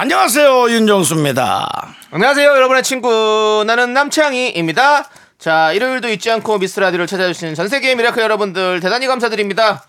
안녕하세요 0.00 0.68
윤정수입니다. 0.72 1.66
안녕하세요, 2.10 2.50
여러분의 2.50 2.82
친구. 2.82 3.64
나는 3.66 3.94
남창희입니다. 3.94 5.08
자, 5.38 5.72
일요일도 5.72 6.10
잊지 6.10 6.30
않고 6.32 6.58
미스터 6.58 6.78
라디오를 6.80 7.06
찾아주시는 7.06 7.54
전 7.54 7.66
세계의 7.68 7.96
미라클 7.96 8.22
여러분들 8.22 8.80
대단히 8.80 9.06
감사드립니다. 9.06 9.86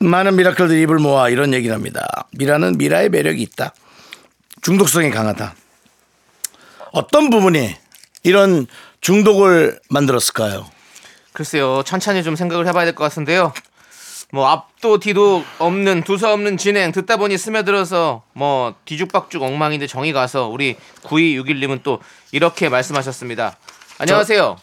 많은 0.00 0.34
미라클들이 0.34 0.82
입을 0.82 0.96
모아 0.98 1.28
이런 1.28 1.54
얘기를 1.54 1.72
합니다. 1.72 2.26
미라는 2.32 2.78
미라의 2.78 3.10
매력이 3.10 3.40
있다. 3.42 3.72
중독성이 4.60 5.12
강하다. 5.12 5.54
어떤 6.90 7.30
부분이 7.30 7.76
이런 8.24 8.66
중독을 9.02 9.78
만들었을까요? 9.88 10.66
글쎄요, 11.32 11.84
천천히 11.84 12.24
좀 12.24 12.34
생각을 12.34 12.66
해봐야 12.66 12.86
될 12.86 12.96
것 12.96 13.04
같은데요. 13.04 13.52
뭐 14.34 14.48
앞도 14.48 14.98
뒤도 14.98 15.44
없는 15.60 16.02
두서 16.02 16.32
없는 16.32 16.56
진행 16.56 16.90
듣다 16.90 17.18
보니 17.18 17.38
스며들어서 17.38 18.22
뭐 18.32 18.74
뒤죽박죽 18.84 19.40
엉망인데 19.40 19.86
정이 19.86 20.12
가서 20.12 20.48
우리 20.48 20.74
9261님은 21.04 21.84
또 21.84 22.00
이렇게 22.32 22.68
말씀하셨습니다. 22.68 23.56
안녕하세요. 23.98 24.56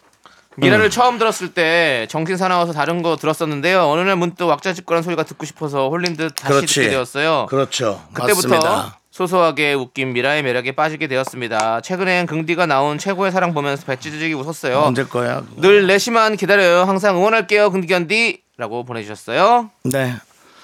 미라를 0.58 0.90
처음 0.90 1.18
들었을 1.18 1.54
때 1.54 2.06
정신 2.10 2.36
사나워서 2.36 2.74
다른 2.74 3.02
거 3.02 3.16
들었었는데요. 3.16 3.90
어느 3.90 4.02
날 4.02 4.18
문득 4.18 4.44
왁자지껄한 4.44 5.04
소리가 5.04 5.24
듣고 5.24 5.46
싶어서 5.46 5.88
홀린 5.88 6.18
듯 6.18 6.36
다시 6.36 6.54
그렇지. 6.54 6.76
듣게 6.76 6.90
되었어요. 6.90 7.46
그렇죠. 7.50 8.02
그때부터 8.12 8.50
맞습니다. 8.50 8.98
소소하게 9.12 9.74
웃긴 9.74 10.12
미라의 10.12 10.44
매력에 10.44 10.74
빠지게 10.74 11.08
되었습니다. 11.08 11.80
최근엔 11.80 12.26
긍디가 12.26 12.66
나온 12.66 12.98
최고의 12.98 13.32
사랑 13.32 13.54
보면서 13.54 13.86
배찌지직이 13.86 14.34
웃었어요. 14.34 14.80
언제 14.80 15.06
거야? 15.06 15.40
그거? 15.42 15.62
늘 15.62 15.88
내시만 15.88 16.36
기다려요. 16.36 16.84
항상 16.84 17.16
응원할게요. 17.16 17.72
긍디 17.72 17.88
견디 17.88 18.42
라고 18.62 18.84
보내주셨어요. 18.84 19.72
네. 19.86 20.14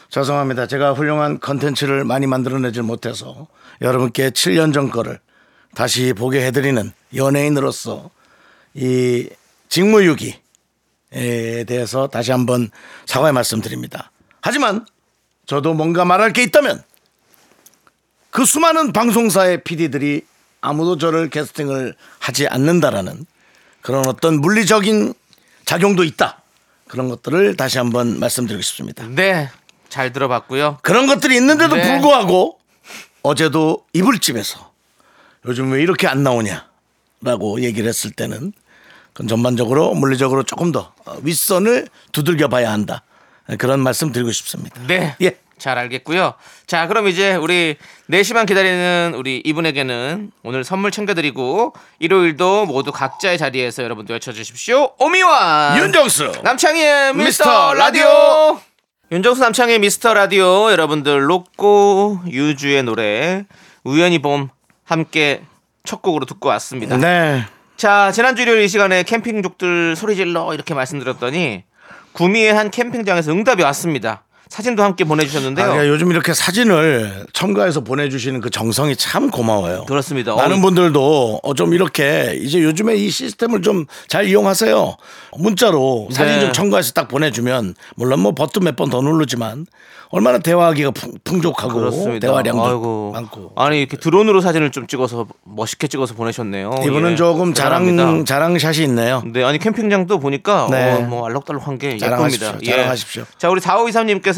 죄송합니다. 0.09 0.67
제가 0.67 0.93
훌륭한 0.93 1.39
컨텐츠를 1.39 2.03
많이 2.03 2.27
만들어내질 2.27 2.83
못해서 2.83 3.47
여러분께 3.81 4.29
7년 4.29 4.71
전 4.71 4.91
거를 4.91 5.19
다시 5.73 6.13
보게 6.13 6.45
해드리는 6.45 6.93
연예인으로서 7.15 8.11
이 8.75 9.27
직무유기에 9.69 10.35
대해서 11.67 12.05
다시 12.05 12.31
한번 12.31 12.69
사과의 13.07 13.33
말씀드립니다. 13.33 14.11
하지만 14.41 14.85
저도 15.47 15.73
뭔가 15.73 16.05
말할 16.05 16.33
게 16.33 16.43
있다면 16.43 16.83
그 18.29 18.45
수많은 18.45 18.93
방송사의 18.93 19.63
PD들이 19.63 20.21
아무도 20.61 20.99
저를 20.99 21.31
캐스팅을 21.31 21.95
하지 22.19 22.47
않는다라는 22.47 23.25
그런 23.81 24.05
어떤 24.05 24.39
물리적인 24.39 25.15
작용도 25.65 26.03
있다. 26.03 26.43
그런 26.87 27.09
것들을 27.09 27.55
다시 27.55 27.77
한번 27.77 28.19
말씀드리고 28.19 28.61
싶습니다. 28.61 29.05
네, 29.07 29.49
잘 29.89 30.13
들어봤고요. 30.13 30.79
그런 30.81 31.07
것들이 31.07 31.35
있는데도 31.35 31.75
네. 31.75 31.87
불구하고 31.87 32.59
어제도 33.23 33.85
이불집에서 33.93 34.71
요즘 35.45 35.71
왜 35.71 35.81
이렇게 35.81 36.07
안 36.07 36.23
나오냐라고 36.23 37.61
얘기를 37.61 37.87
했을 37.87 38.11
때는 38.11 38.53
그건 39.13 39.27
전반적으로 39.27 39.93
물리적으로 39.95 40.43
조금 40.43 40.71
더 40.71 40.93
윗선을 41.23 41.87
두들겨 42.11 42.47
봐야 42.49 42.71
한다. 42.71 43.03
그런 43.57 43.79
말씀 43.79 44.11
드리고 44.11 44.31
싶습니다. 44.31 44.81
네, 44.87 45.15
예. 45.21 45.37
잘 45.57 45.77
알겠고요. 45.77 46.33
자, 46.65 46.87
그럼 46.87 47.07
이제 47.07 47.35
우리 47.35 47.75
4시만 48.09 48.45
기다리는 48.45 49.13
우리 49.15 49.41
이분에게는 49.43 50.31
오늘 50.43 50.63
선물 50.63 50.91
챙겨드리고 50.91 51.73
일요일도 51.99 52.65
모두 52.65 52.91
각자의 52.91 53.37
자리에서 53.37 53.83
여러분들 53.83 54.13
외쳐주십시오. 54.15 54.91
오미와 54.99 55.75
윤정수 55.79 56.41
남창희의 56.43 57.13
미스터 57.15 57.73
라디오. 57.73 58.03
라디오. 58.05 58.61
윤정수 59.11 59.41
남창희의 59.41 59.79
미스터 59.79 60.13
라디오 60.13 60.71
여러분들 60.71 61.29
로꼬 61.29 62.19
유주의 62.27 62.83
노래 62.83 63.45
우연히 63.83 64.19
봄 64.19 64.49
함께 64.83 65.43
첫 65.85 66.01
곡으로 66.01 66.25
듣고 66.25 66.49
왔습니다. 66.49 66.97
네. 66.97 67.45
자 67.77 68.11
지난주 68.11 68.41
일요일 68.41 68.63
이 68.63 68.67
시간에 68.67 69.03
캠핑족들 69.03 69.95
소리 69.95 70.15
질러 70.15 70.53
이렇게 70.53 70.73
말씀드렸더니 70.73 71.63
구미의 72.13 72.53
한 72.53 72.69
캠핑장에서 72.71 73.31
응답이 73.31 73.63
왔습니다. 73.63 74.23
사진도 74.49 74.83
함께 74.83 75.03
아, 75.03 75.07
보내주셨는데요. 75.07 75.65
그러니까 75.65 75.87
요즘 75.93 76.11
이렇게 76.11 76.33
사진을 76.33 77.25
첨가해서 77.33 77.81
보내주시는 77.81 78.41
그 78.41 78.49
정성이 78.49 78.95
참 78.95 79.29
고마워요. 79.29 79.85
그렇습니다. 79.85 80.35
많은 80.35 80.59
어, 80.59 80.61
분들도 80.61 81.39
어, 81.43 81.53
좀 81.53 81.73
이렇게 81.73 82.37
이제 82.41 82.61
요즘에 82.63 82.95
이 82.95 83.09
시스템을 83.09 83.61
좀 83.61 83.85
잘 84.07 84.25
이용하세요. 84.27 84.95
문자로 85.37 86.09
사진 86.11 86.35
네. 86.35 86.39
좀 86.41 86.53
첨가해서 86.53 86.93
딱 86.93 87.07
보내주면 87.07 87.75
물론 87.95 88.19
뭐 88.21 88.33
버튼 88.33 88.63
몇 88.63 88.75
번 88.75 88.89
더 88.89 89.01
누르지만 89.01 89.65
얼마나 90.09 90.37
대화하기가 90.39 90.91
풍, 90.91 91.11
풍족하고 91.25 91.73
그렇습니다. 91.79 92.27
대화량도 92.27 92.65
아이고. 92.65 93.11
많고 93.13 93.51
아니 93.57 93.79
이렇게 93.79 93.97
드론으로 93.97 94.39
사진을 94.39 94.71
좀 94.71 94.87
찍어서 94.87 95.27
멋있게 95.43 95.87
찍어서 95.87 96.13
보내셨네요. 96.13 96.71
이분은 96.85 97.11
예. 97.11 97.15
조금 97.17 97.53
자랑 97.53 97.85
대단합니다. 97.87 98.25
자랑샷이 98.25 98.83
있네요. 98.85 99.21
네, 99.25 99.43
아니 99.43 99.57
캠핑장도 99.59 100.19
보니까 100.19 100.67
네. 100.71 100.93
어, 100.93 101.01
뭐 101.01 101.25
알록달록한 101.25 101.77
게 101.77 101.97
자랑하십시오. 101.97 102.47
예쁩니다. 102.47 102.71
자랑하십시오. 102.71 103.23
자, 103.37 103.49
우리 103.49 103.59
4523님께서 103.59 104.36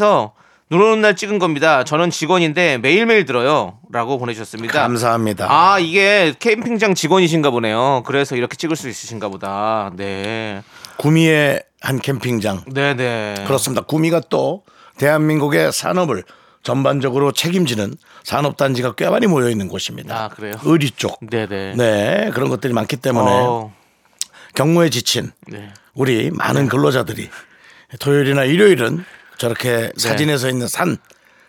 눈 0.70 0.80
오는 0.82 1.00
날 1.00 1.16
찍은 1.16 1.40
겁니다. 1.40 1.82
저는 1.82 2.10
직원인데 2.10 2.78
매일매일 2.78 3.24
들어요.라고 3.24 4.18
보내주셨습니다. 4.18 4.80
감사합니다. 4.82 5.46
아, 5.50 5.80
이게 5.80 6.32
캠핑장 6.38 6.94
직원이신가 6.94 7.50
보네요. 7.50 8.04
그래서 8.06 8.36
이렇게 8.36 8.56
찍을 8.56 8.76
수 8.76 8.88
있으신가 8.88 9.28
보다. 9.30 9.90
네. 9.96 10.62
구미의 10.98 11.64
한 11.80 11.98
캠핑장 11.98 12.66
네, 12.68 12.94
네. 12.94 13.34
그렇습니다. 13.48 13.82
구미가 13.82 14.20
또 14.28 14.62
대한민국의 14.98 15.72
산업을 15.72 16.22
전반적으로 16.62 17.32
책임지는 17.32 17.94
산업단지가 18.22 18.92
꽤 18.94 19.08
많이 19.08 19.26
모여 19.26 19.48
있는 19.50 19.66
곳입니다. 19.66 20.24
아, 20.24 20.28
그래요? 20.28 20.52
의리 20.62 20.90
쪽. 20.90 21.18
네, 21.20 21.46
네. 21.46 21.74
네, 21.76 22.30
그런 22.32 22.48
것들이 22.48 22.72
많기 22.74 22.96
때문에 22.96 23.28
어, 23.28 23.72
경무에 24.54 24.90
지친 24.90 25.32
네. 25.48 25.72
우리 25.94 26.30
많은 26.30 26.68
근로자들이 26.68 27.28
토요일이나 27.98 28.44
일요일은 28.44 29.04
저렇게 29.40 29.90
사진에서 29.96 30.50
있는 30.50 30.68
산 30.68 30.98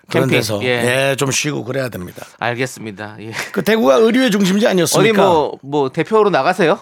그런 0.09 0.29
네. 0.29 0.35
캠핑, 0.35 0.39
데서 0.39 0.63
예. 0.63 1.09
예, 1.09 1.15
좀 1.17 1.29
쉬고 1.29 1.65
그래야 1.65 1.89
됩니다. 1.89 2.25
알겠습니다. 2.39 3.17
예. 3.19 3.31
그 3.51 3.63
대구가 3.63 3.95
의류의 3.95 4.31
중심지 4.31 4.65
어디 4.65 4.71
아니었습니까? 4.71 5.21
뭐, 5.21 5.59
뭐 5.61 5.89
대표로 5.89 6.29
나가세요? 6.29 6.79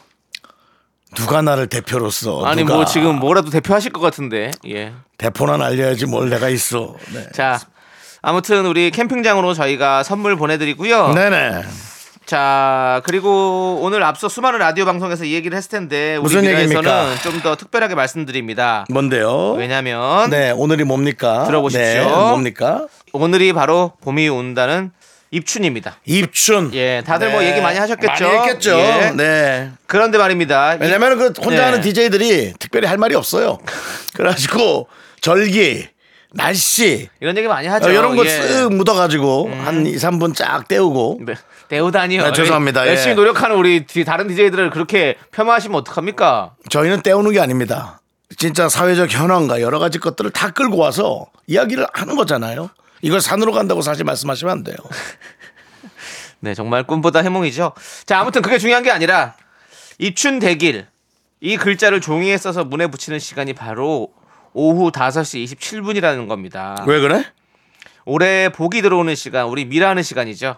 누가 1.16 1.42
나를 1.42 1.66
대표로서 1.66 2.46
아니 2.46 2.62
누가 2.62 2.76
뭐 2.76 2.86
지금 2.86 3.16
뭐라도 3.16 3.50
대표하실 3.50 3.92
것 3.92 4.00
같은데. 4.02 4.52
예. 4.68 4.94
대포나 5.18 5.54
알려야지 5.66 6.06
뭘 6.06 6.30
내가 6.30 6.48
있어. 6.50 6.96
네. 7.12 7.28
자, 7.34 7.60
아무튼 8.22 8.68
우리 8.68 8.92
캠핑장으로 8.92 9.56
저희가 9.56 10.04
선물 10.04 10.36
보내드리고요. 10.36 11.14
네네. 11.16 11.64
자, 12.34 13.02
그리고 13.06 13.80
오늘 13.82 14.04
앞서 14.04 14.30
수많은 14.30 14.60
라디오 14.60 14.86
방송에서 14.86 15.26
이 15.26 15.34
얘기를 15.34 15.58
했을 15.58 15.72
텐데 15.72 16.12
우리 16.18 16.22
무슨 16.22 16.46
얘기입니까? 16.46 17.16
좀 17.24 17.40
더 17.42 17.56
특별하게 17.56 17.96
말씀드립니다. 17.96 18.86
뭔데요? 18.92 19.54
왜냐면 19.54 20.30
네, 20.30 20.52
오늘이 20.52 20.84
뭡니까? 20.84 21.46
들어보십시오. 21.46 21.82
네, 21.84 22.04
뭡니까? 22.06 22.86
오늘이 23.14 23.52
바로 23.54 23.94
봄이 24.02 24.30
온다는 24.30 24.92
입춘입니다. 25.32 25.96
입춘. 26.06 26.70
예, 26.76 27.02
다들 27.04 27.32
뭐 27.32 27.44
얘기 27.44 27.62
많이 27.62 27.80
하셨겠죠? 27.80 28.24
많이 28.28 28.38
했겠죠. 28.38 28.78
예. 28.78 29.12
네. 29.16 29.72
그런데 29.88 30.20
말입니다. 30.20 30.76
이- 30.76 30.78
왜냐면 30.82 31.18
그 31.18 31.34
혼자 31.42 31.58
네. 31.58 31.64
하는 31.64 31.82
DJ들이 31.82 32.54
특별히 32.60 32.88
할 32.88 32.98
말이 33.00 33.16
없어요. 33.16 33.58
그래가지고 34.14 34.88
절기, 35.22 35.88
날씨, 36.32 37.10
이런 37.22 37.36
얘기 37.38 37.48
많이 37.48 37.68
하죠. 37.68 37.88
어, 37.88 37.92
이런 37.92 38.16
거 38.16 38.24
예. 38.24 38.30
쓱 38.30 38.72
묻어가지고 38.76 39.50
한 39.66 39.88
2, 39.88 39.96
3분 39.96 40.36
쫙 40.36 40.68
때우고 40.68 41.22
네. 41.26 41.34
대우다니요. 41.70 42.24
아, 42.24 42.32
죄송합니다. 42.34 42.88
열심히 42.88 43.12
예. 43.12 43.16
노력하는 43.16 43.56
우리 43.56 43.86
뒤- 43.86 44.04
다른 44.04 44.28
DJ들을 44.28 44.72
그렇게 44.72 45.16
폄하하시면 45.32 45.78
어떡합니까? 45.80 46.56
저희는 46.70 47.02
때우는 47.02 47.32
게 47.32 47.40
아닙니다. 47.40 48.02
진짜 48.38 48.68
사회적 48.70 49.12
현황과 49.12 49.62
여러 49.62 49.80
가지 49.80 50.00
것들을 50.00 50.32
다 50.32 50.50
끌고 50.52 50.78
와서 50.78 51.28
이야기를 51.48 51.86
하는 51.94 52.16
거잖아요. 52.16 52.70
이걸 53.02 53.22
산으로 53.22 53.52
간다고 53.52 53.82
사실 53.82 54.04
말씀하시면 54.04 54.52
안 54.52 54.64
돼요. 54.64 54.76
네, 56.42 56.54
정말 56.54 56.84
꿈보다 56.84 57.20
해몽이죠. 57.22 57.74
자, 58.06 58.20
아무튼 58.20 58.42
그게 58.42 58.58
중요한 58.58 58.84
게 58.84 58.92
아니라 58.92 59.36
입춘 60.00 60.40
대길 60.40 60.88
이 61.42 61.58
글자를 61.58 62.02
종이에 62.02 62.38
써서 62.38 62.64
문에 62.64 62.88
붙이는 62.88 63.20
시간이 63.20 63.54
바로 63.54 64.10
오후 64.54 64.92
5시 64.92 65.44
27분이라는 65.46 66.28
겁니다. 66.28 66.84
왜 66.88 67.00
그래? 67.00 67.26
올해 68.06 68.50
복이 68.50 68.82
들어오는 68.82 69.14
시간, 69.16 69.46
우리 69.46 69.66
미라하는 69.66 70.02
시간이죠. 70.02 70.56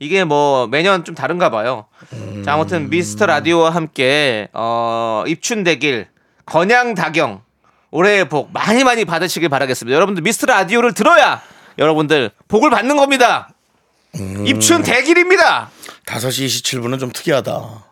이게 0.00 0.24
뭐 0.24 0.66
매년 0.66 1.04
좀 1.04 1.14
다른가 1.14 1.50
봐요. 1.50 1.84
자, 2.44 2.54
아무튼 2.54 2.88
미스터 2.88 3.26
라디오와 3.26 3.70
함께 3.70 4.48
어, 4.54 5.22
입춘대길 5.26 6.08
건양 6.46 6.94
다경 6.94 7.42
올해의 7.90 8.28
복 8.30 8.50
많이 8.52 8.82
많이 8.82 9.04
받으시길 9.04 9.50
바라겠습니다. 9.50 9.94
여러분들 9.94 10.22
미스터 10.22 10.46
라디오를 10.46 10.94
들어야 10.94 11.42
여러분들 11.78 12.30
복을 12.48 12.70
받는 12.70 12.96
겁니다. 12.96 13.50
입춘대길입니다. 14.46 15.70
5시 16.06 16.46
27분은 16.46 16.98
좀 16.98 17.10
특이하다. 17.12 17.84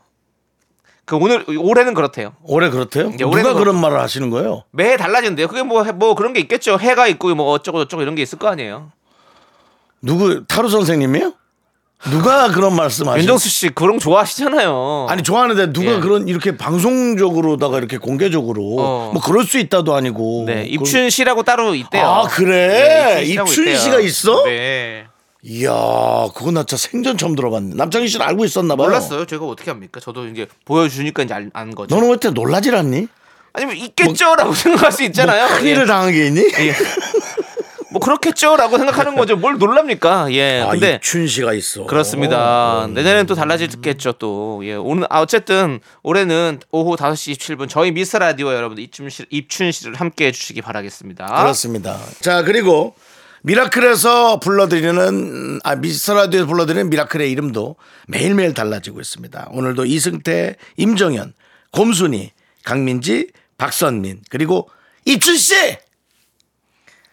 그 1.05 1.17
오늘 1.17 1.45
올해는 1.59 1.93
그렇대요. 1.95 2.35
올해 2.43 2.71
그렇대요? 2.71 3.11
예, 3.13 3.17
누가 3.19 3.43
뭐- 3.43 3.55
그런 3.55 3.79
말을 3.81 4.01
하시는 4.01 4.31
거예요? 4.31 4.65
매해 4.71 4.97
달라진대요. 4.97 5.47
그게 5.49 5.63
뭐뭐 5.63 6.15
그런 6.15 6.33
게 6.33 6.41
있겠죠. 6.41 6.79
해가 6.79 7.07
있고 7.09 7.35
뭐 7.35 7.51
어쩌고 7.53 7.81
저쩌고 7.85 8.03
이런 8.03 8.15
게 8.15 8.23
있을 8.23 8.39
거 8.39 8.49
아니에요. 8.49 8.93
누구 10.03 10.47
타로 10.47 10.69
선생님이에요? 10.69 11.35
누가 12.11 12.49
그런 12.53 12.77
말씀하시는 12.77 13.21
윤정수 13.23 13.49
씨 13.49 13.69
그런 13.71 13.95
거 13.95 13.99
좋아하시잖아요. 13.99 15.07
아니 15.09 15.23
좋아하는데 15.23 15.73
누가 15.73 15.97
예. 15.97 16.01
그런 16.01 16.29
이렇게 16.29 16.57
방송적으로다가 16.57 17.79
이렇게 17.79 17.99
공개적으로 17.99 18.77
어. 18.79 19.11
뭐 19.13 19.21
그럴 19.21 19.45
수 19.45 19.59
있다도 19.59 19.95
아니고 19.95 20.45
네, 20.47 20.65
입춘 20.65 21.11
씨라고 21.11 21.43
따로 21.43 21.75
있대요. 21.75 22.05
아, 22.07 22.23
그래? 22.29 23.17
네, 23.17 23.25
입춘. 23.25 23.77
씨가 23.77 23.99
있어? 24.01 24.45
네. 24.45 25.07
이야 25.43 25.71
그거 26.35 26.51
나 26.51 26.65
진짜 26.65 26.77
생전 26.77 27.17
처음 27.17 27.35
들어봤네 27.37 27.75
남창희 27.77 28.09
씨는 28.09 28.27
알고 28.27 28.45
있었나 28.45 28.75
봐요 28.77 28.89
몰랐어요. 28.89 29.25
제가 29.25 29.45
어떻게 29.47 29.71
합니까? 29.71 30.01
저도 30.01 30.27
이제 30.29 30.47
보여주니까 30.65 31.23
이제 31.25 31.35
알- 31.35 31.51
아는 31.53 31.75
거죠. 31.75 31.95
너는 31.95 32.09
왜 32.09 32.13
이렇게 32.13 32.31
놀라질 32.31 32.75
않니? 32.77 33.07
아니면 33.55 33.77
있겠죠라고 33.77 34.53
생각할 34.55 34.93
수 34.93 35.03
있잖아요. 35.05 35.49
뭐 35.49 35.59
큰일을 35.59 35.83
예. 35.83 35.87
당한 35.87 36.13
게 36.13 36.27
있니? 36.27 36.41
예. 36.41 36.75
뭐 37.91 38.01
그렇겠죠라고 38.01 38.77
생각하는 38.77 39.17
거죠. 39.17 39.37
뭘 39.37 39.57
놀랍니까? 39.59 40.31
예. 40.33 40.61
아 40.61 40.71
근데 40.71 40.95
입춘 40.97 41.27
씨가 41.27 41.55
있어 41.55 41.87
그렇습니다. 41.87 42.87
내년엔 42.93 43.27
또 43.27 43.35
달라지겠죠 43.35 44.13
또. 44.13 44.61
예. 44.65 44.75
오늘 44.75 45.07
아 45.11 45.21
어쨌든 45.21 45.81
올해는 46.03 46.61
오후 46.71 46.97
5시 46.97 47.37
27분 47.39 47.69
저희 47.69 47.91
미스터 47.93 48.19
라디오 48.19 48.53
여러분들 48.53 48.83
입춘 48.85 49.09
씨 49.09 49.25
입춘 49.31 49.73
씨를 49.73 49.95
함께 49.95 50.27
해 50.27 50.33
주시기 50.33 50.61
바라겠습니다. 50.63 51.27
그렇습니다 51.27 51.99
자 52.21 52.43
그리고 52.43 52.95
미라클에서 53.43 54.41
불러드리는 54.41 55.61
아 55.65 55.77
미스터 55.77 56.15
라디오에서 56.15 56.47
불러드리는 56.47 56.91
미라클의 56.91 57.31
이름도 57.31 57.77
매일매일 58.09 58.53
달라지고 58.53 59.01
있습니다 59.01 59.49
오늘도 59.53 59.85
이승태 59.87 60.57
임정현 60.77 61.33
곰순이 61.71 62.33
강민지 62.65 63.29
박선민 63.57 64.23
그리고 64.29 64.69
입춘 65.05 65.37
씨 65.37 65.55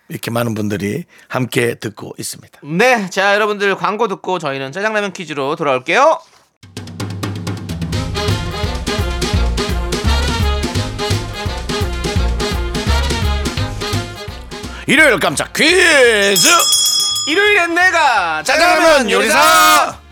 이렇게 0.09 0.31
많은 0.31 0.53
분들이 0.53 1.05
함께 1.27 1.75
듣고 1.75 2.13
있습니다. 2.17 2.59
네, 2.63 3.09
자 3.09 3.33
여러분들 3.35 3.75
광고 3.75 4.07
듣고 4.07 4.39
저희는 4.39 4.71
짜장라면 4.71 5.13
퀴즈로 5.13 5.55
돌아올게요. 5.55 6.19
일요일 14.87 15.19
깜짝 15.19 15.51
퀴즈! 15.53 16.47
일요일엔 17.27 17.73
내가 17.73 18.43
짜장라면 18.43 19.09
요리사 19.09 20.04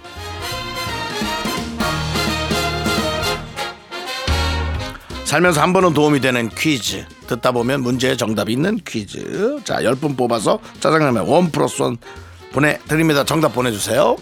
살면서 5.33 5.61
한 5.61 5.73
번은 5.73 5.95
도움이 5.95 6.19
되는 6.21 6.47
퀴즈. 6.47 7.07
듣다 7.25 7.51
보면 7.51 7.81
문제의 7.81 8.17
정답이 8.17 8.53
있는 8.53 8.79
퀴즈. 8.85 9.61
자 9.63 9.77
10분 9.77 10.15
뽑아서 10.15 10.59
짜장라면 10.79 11.25
원 11.25 11.49
플러스 11.49 11.81
원 11.81 11.97
보내드립니다. 12.51 13.23
정답 13.23 13.51
보내주세요. 13.51 14.15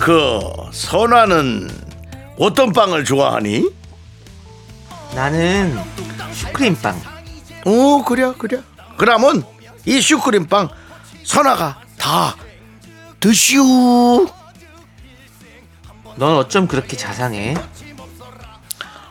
그 0.00 0.40
선화는 0.72 1.70
어떤 2.36 2.72
빵을 2.72 3.04
좋아하니? 3.04 3.70
나는 5.14 5.78
슈크림빵. 6.32 7.00
오 7.66 8.02
그래 8.02 8.32
그래. 8.36 8.60
그러면 8.96 9.51
이 9.84 10.00
슈크림빵 10.00 10.68
선아가 11.24 11.80
다 11.98 12.36
드시오 13.20 13.62
넌 16.16 16.36
어쩜 16.36 16.66
그렇게 16.66 16.96
자상해? 16.96 17.54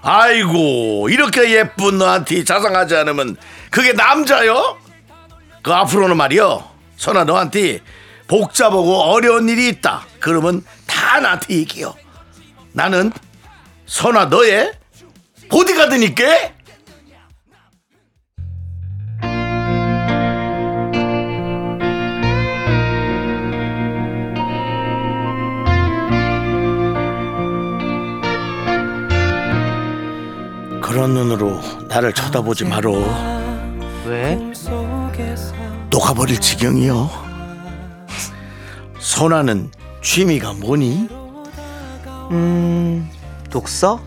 아이고 0.03 1.09
이렇게 1.09 1.51
예쁜 1.51 1.97
너한테 1.97 2.43
자상하지 2.43 2.95
않으면 2.95 3.37
그게 3.69 3.93
남자요? 3.93 4.77
그 5.61 5.71
앞으로는 5.71 6.17
말이요 6.17 6.67
선아 6.97 7.23
너한테 7.23 7.79
복잡하고 8.27 9.01
어려운 9.03 9.47
일이 9.49 9.67
있다 9.69 10.05
그러면 10.19 10.63
다 10.87 11.19
나한테 11.19 11.55
얘기요 11.55 11.95
나는 12.73 13.11
선아 13.85 14.25
너의 14.25 14.71
보디가드니까 15.49 16.23
그런 30.91 31.13
눈으로 31.13 31.57
나를 31.87 32.11
쳐다보지 32.11 32.65
마로 32.65 33.01
왜? 34.05 34.37
녹아버릴 35.89 36.37
지경이요 36.37 37.09
선아는 38.99 39.71
취미가 40.01 40.51
뭐니? 40.53 41.07
음, 42.31 43.09
독서? 43.49 44.01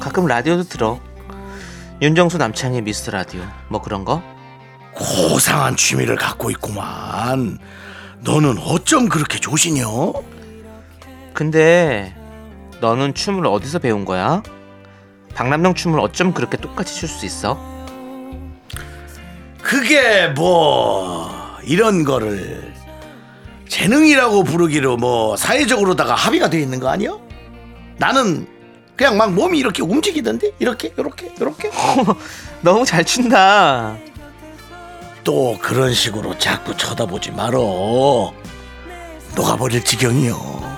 가끔 0.00 0.26
라디오도 0.26 0.64
들어. 0.64 1.00
윤정수 2.00 2.38
남창의 2.38 2.80
미스터 2.80 3.12
라디오. 3.12 3.42
뭐 3.68 3.82
그런 3.82 4.06
거? 4.06 4.22
고상한 4.94 5.76
취미를 5.76 6.16
갖고 6.16 6.50
있구만 6.50 7.58
너는 8.20 8.56
어쩜 8.58 9.10
그렇게 9.10 9.38
조시냐? 9.38 9.84
근데 11.34 12.16
너는 12.80 13.12
춤을 13.12 13.46
어디서 13.46 13.80
배운 13.80 14.06
거야? 14.06 14.42
박남정 15.34 15.74
춤을 15.74 15.98
어쩜 16.00 16.32
그렇게 16.32 16.56
똑같이 16.56 16.94
출 16.94 17.08
수 17.08 17.26
있어? 17.26 17.58
그게 19.62 20.28
뭐 20.28 21.30
이런 21.64 22.04
거를 22.04 22.72
재능이라고 23.68 24.44
부르기로 24.44 24.96
뭐 24.98 25.36
사회적으로다가 25.36 26.14
합의가 26.14 26.50
되어 26.50 26.60
있는 26.60 26.78
거 26.80 26.88
아니야? 26.88 27.16
나는 27.96 28.46
그냥 28.94 29.16
막 29.16 29.32
몸이 29.32 29.58
이렇게 29.58 29.82
움직이던데 29.82 30.52
이렇게 30.58 30.92
이렇게 30.96 31.32
이렇게 31.36 31.70
너무 32.62 32.84
잘 32.84 33.04
춘다. 33.04 33.96
또 35.24 35.56
그런 35.60 35.92
식으로 35.94 36.38
자꾸 36.38 36.76
쳐다보지 36.76 37.30
말어 37.32 38.32
녹아버릴 39.34 39.82
지경이요 39.82 40.73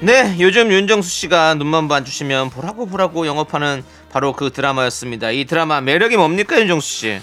네, 0.00 0.36
요즘 0.38 0.70
윤정수 0.70 1.10
씨가 1.10 1.54
눈만 1.54 1.88
봐주시면 1.88 2.50
보라고 2.50 2.86
보라고 2.86 3.26
영업하는 3.26 3.82
바로 4.12 4.32
그 4.32 4.50
드라마였습니다. 4.50 5.32
이 5.32 5.44
드라마 5.44 5.80
매력이 5.80 6.16
뭡니까, 6.16 6.58
윤정수 6.60 6.88
씨? 6.88 7.20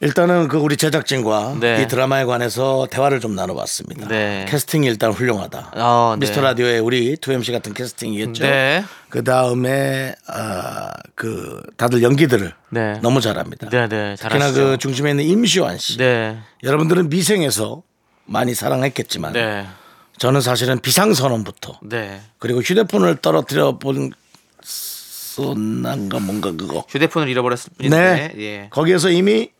일단은 0.00 0.48
그 0.48 0.58
우리 0.58 0.76
제작진과 0.76 1.56
네. 1.60 1.82
이 1.82 1.86
드라마에 1.86 2.24
관해서 2.24 2.88
대화를 2.90 3.20
좀 3.20 3.36
나눠봤습니다. 3.36 4.08
네. 4.08 4.44
캐스팅이 4.48 4.88
일단 4.88 5.12
훌륭하다. 5.12 5.70
어, 5.76 6.16
네. 6.18 6.26
미스터 6.26 6.40
라디오에 6.42 6.78
우리 6.78 7.14
2MC 7.14 7.52
같은 7.52 7.72
캐스팅이겠죠. 7.72 8.42
네. 8.42 8.84
그 9.08 9.22
다음에 9.22 10.14
아, 10.26 10.92
그 11.14 11.62
다들 11.76 12.02
연기들을 12.02 12.52
네. 12.70 12.98
너무 13.02 13.20
잘합니다. 13.20 13.70
네, 13.70 13.88
네, 13.88 14.16
특히나. 14.16 14.50
그 14.50 14.78
중심에 14.78 15.10
있는 15.10 15.24
임시완 15.24 15.78
씨. 15.78 15.96
네, 15.96 16.38
여러분들은 16.64 17.08
미생에서 17.08 17.82
많이 18.26 18.52
사랑했겠지만 18.52 19.32
네, 19.32 19.64
저는 20.18 20.40
사실은 20.40 20.78
비상선언부터 20.80 21.80
네. 21.82 22.20
그리고 22.38 22.60
휴대폰을 22.60 23.16
떨어뜨려 23.16 23.78
본 23.78 24.12
쏜난가 24.62 26.20
뭔가 26.20 26.52
그거. 26.52 26.84
휴대폰을 26.88 27.28
잃어버렸을 27.28 27.72
뿐인데, 27.76 28.32
네. 28.34 28.42
예, 28.42 28.68
거기에서 28.70 29.10
이미 29.10 29.50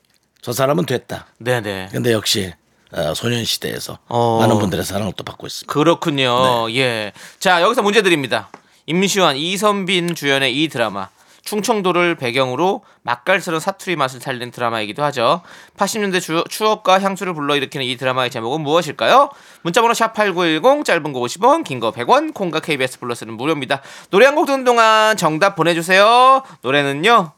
저 0.40 0.52
사람은 0.52 0.86
됐다. 0.86 1.26
네, 1.38 1.60
네. 1.60 1.88
근데 1.90 2.12
역시 2.12 2.52
어, 2.92 3.12
소년시대에서 3.14 3.98
어. 4.06 4.38
많은 4.40 4.58
분들의 4.58 4.84
사랑을 4.84 5.12
또 5.16 5.24
받고 5.24 5.46
있습니다. 5.46 5.72
그렇군요. 5.72 6.68
네. 6.68 6.76
예. 6.76 7.12
자, 7.40 7.60
여기서 7.60 7.82
문제 7.82 8.02
드립니다. 8.02 8.50
임시완, 8.86 9.36
이선빈 9.36 10.14
주연의 10.14 10.62
이 10.62 10.68
드라마 10.68 11.08
충청도를 11.44 12.14
배경으로 12.16 12.82
맛깔스러운 13.02 13.60
사투리 13.60 13.96
맛을 13.96 14.20
살린 14.20 14.50
드라마이기도 14.50 15.04
하죠. 15.04 15.42
80년대 15.76 16.20
주- 16.20 16.44
추억과 16.48 17.00
향수를 17.00 17.34
불러일으키는 17.34 17.84
이 17.86 17.96
드라마의 17.96 18.30
제목은 18.30 18.62
무엇일까요? 18.62 19.30
문자번호 19.62 19.92
샵8910 19.94 20.84
짧은 20.84 21.12
거 21.12 21.20
50원 21.20 21.62
긴 21.64 21.80
거 21.80 21.90
100원 21.92 22.32
콩과 22.34 22.60
KBS 22.60 22.98
플러스는 23.00 23.34
무료입니다. 23.34 23.82
노래 24.10 24.26
한 24.26 24.34
곡 24.34 24.46
듣는 24.46 24.64
동안 24.64 25.16
정답 25.16 25.54
보내주세요. 25.56 26.42
노래는요. 26.62 27.32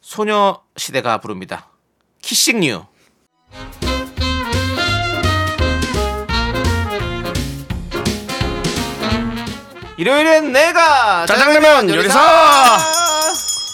소녀시대가 0.00 1.18
부릅니다. 1.18 1.66
Kissing 2.22 2.60
You. 2.60 2.84
일요일엔 9.96 10.52
내가 10.52 11.26
짜장라면 11.26 11.90
요리사! 11.90 12.99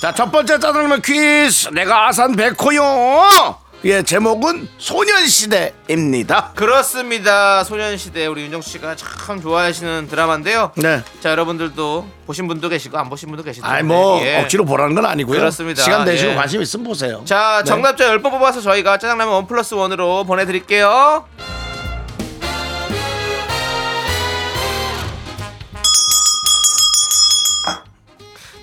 자, 0.00 0.12
첫 0.12 0.30
번째 0.30 0.58
짜장라면 0.58 1.00
퀴즈. 1.02 1.68
내가 1.70 2.08
아산 2.08 2.36
백호요. 2.36 3.56
예, 3.84 4.02
제목은 4.02 4.68
소년시대입니다. 4.78 6.52
그렇습니다. 6.54 7.62
소년시대 7.62 8.26
우리 8.26 8.42
윤정 8.42 8.60
씨가 8.62 8.96
참 8.96 9.40
좋아하시는 9.40 10.08
드라마인데요. 10.08 10.72
네. 10.76 11.02
자 11.20 11.30
여러분들도 11.30 12.06
보신 12.26 12.48
분도 12.48 12.68
계시고 12.68 12.98
안 12.98 13.08
보신 13.08 13.28
분도 13.28 13.44
텐데. 13.62 13.76
아이, 13.76 13.82
뭐, 13.82 14.20
예. 14.22 14.38
억지로 14.40 14.64
보라는 14.64 14.94
건 14.94 15.06
아니고요. 15.06 15.38
그렇습니다. 15.38 15.82
시간 15.82 16.04
되시고 16.04 16.32
예. 16.32 16.34
관심 16.34 16.62
있으면 16.62 16.84
보세요. 16.84 17.22
자 17.26 17.62
네. 17.64 17.68
정답자 17.68 18.06
10번 18.16 18.30
뽑아서 18.30 18.60
저희가 18.60 18.98
짜장라면 18.98 19.32
원 19.34 19.46
플러스 19.46 19.74
원으로 19.74 20.24
보내드릴게요. 20.24 21.24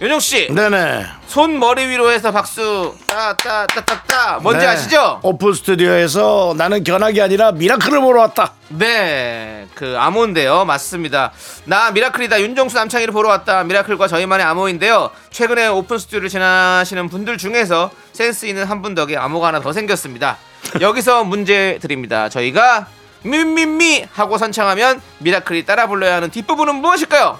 윤정 0.03 0.19
씨, 0.19 0.50
네네. 0.53 1.05
손 1.27 1.57
머리 1.60 1.86
위로 1.88 2.12
해서 2.12 2.29
박수 2.33 2.93
따따따따따 3.07 4.39
뭔지 4.41 4.60
네. 4.65 4.72
아시죠? 4.74 5.22
오픈 5.24 5.53
스튜디오에서 5.53 6.55
나는 6.57 6.83
견학이 6.83 7.22
아니라 7.22 7.53
미라클을 7.53 8.01
보러 8.01 8.19
왔다. 8.19 8.51
네, 8.67 9.65
그 9.75 9.95
암호인데요. 9.98 10.65
맞습니다. 10.65 11.31
나 11.63 11.91
미라클이다. 11.91 12.41
윤정수 12.41 12.75
남창희를 12.75 13.13
보러 13.13 13.29
왔다. 13.29 13.63
미라클과 13.63 14.10
저희만의 14.10 14.45
암호인데요. 14.45 15.10
최근에 15.31 15.67
오픈 15.67 15.98
스튜디오를 15.98 16.27
지나시는 16.27 17.07
분들 17.07 17.38
중에서 17.38 17.89
센스 18.12 18.45
있는 18.45 18.65
한 18.65 18.81
분 18.81 18.95
덕에 18.95 19.15
암호가 19.15 19.48
하나 19.48 19.62
더 19.62 19.72
생겼습니다. 19.72 20.36
여기서 20.81 21.24
문제 21.24 21.79
드립니다. 21.81 22.27
저희가 22.27 22.88
미미미 23.22 24.05
하고 24.12 24.38
선창하면 24.38 25.01
미라클이 25.19 25.63
따라 25.65 25.88
불러야 25.88 26.15
하는 26.17 26.29
뒷부분은 26.29 26.75
무엇일까요? 26.75 27.39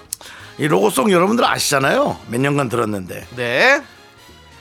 이 0.58 0.68
로고송 0.68 1.12
여러분들 1.12 1.46
아시잖아요. 1.46 2.20
몇 2.28 2.40
년간 2.40 2.70
들었는데. 2.70 3.28
네. 3.36 3.82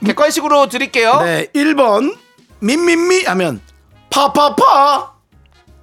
객관식으로 0.04 0.68
드릴게요. 0.68 1.20
네, 1.22 1.46
1번 1.54 2.16
민민미 2.60 3.24
하면 3.24 3.60
파파파. 4.10 5.12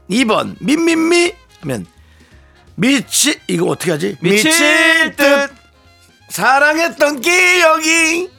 2번 0.10 0.56
민민미 0.60 1.34
하면 1.62 1.86
미치 2.75 3.39
이거 3.48 3.68
어떻게 3.68 3.92
하지? 3.92 4.18
미칠 4.22 5.16
듯. 5.16 5.51
사랑했던 6.30 7.22
기억이 7.22 8.30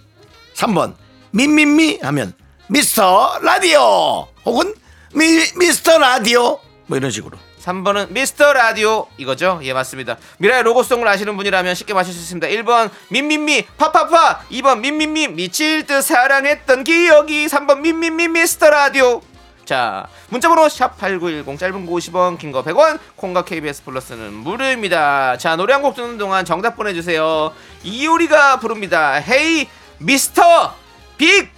3번 0.55 0.95
민민미 1.33 2.00
하면 2.03 2.33
미스터 2.69 3.41
라디오 3.43 4.29
혹은 4.45 4.75
미, 5.12 5.25
미스터 5.57 5.99
라디오 5.99 6.61
뭐 6.87 6.97
이런 6.97 7.11
식으로 7.11 7.37
3번은 7.64 8.11
미스터 8.12 8.52
라디오. 8.52 9.07
이거죠? 9.19 9.61
예 9.62 9.73
맞습니다. 9.73 10.17
미라의 10.38 10.62
로고송을 10.62 11.07
아시는 11.07 11.37
분이라면 11.37 11.75
쉽게 11.75 11.93
맞힐 11.95 12.12
수 12.12 12.21
있습니다. 12.21 12.47
1번 12.49 12.90
민민미 13.09 13.67
파파파. 13.76 14.40
2번 14.50 14.81
민민미 14.81 15.29
미칠 15.29 15.85
듯 15.87 16.02
사랑했던 16.02 16.85
기억이. 16.85 17.47
3번 17.47 17.81
민민미 17.81 18.29
미스터 18.29 18.71
라디오. 18.71 19.21
자 19.67 20.07
문자번호 20.31 20.67
샵8910 20.67 21.59
짧은 21.59 21.87
거 21.87 21.93
50원 21.93 22.38
긴 22.38 22.50
거 22.50 22.64
100원 22.64 22.99
콩과 23.17 23.45
KBS 23.45 23.85
플러스는 23.85 24.33
무료입니다. 24.33 25.37
자 25.37 25.55
노래 25.57 25.75
한 25.75 25.83
곡 25.83 25.95
듣는 25.95 26.19
동안 26.19 26.45
정답 26.45 26.76
보내주세요. 26.76 27.52
이효리가 27.85 28.59
부릅니다. 28.59 29.14
헤이 29.14 29.69
미스터 29.99 30.75
빅 31.19 31.50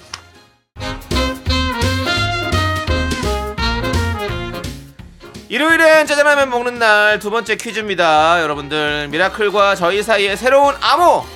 일요일엔 5.53 6.07
짜장라면 6.07 6.49
먹는 6.49 6.79
날 6.79 7.19
두 7.21 7.31
번째 7.31 7.57
퀴즈입니다. 7.57 8.41
여러분들 8.41 9.09
미라클과 9.09 9.75
저희 9.75 10.03
사이의 10.03 10.35
새로운 10.39 10.75
암호 10.81 11.27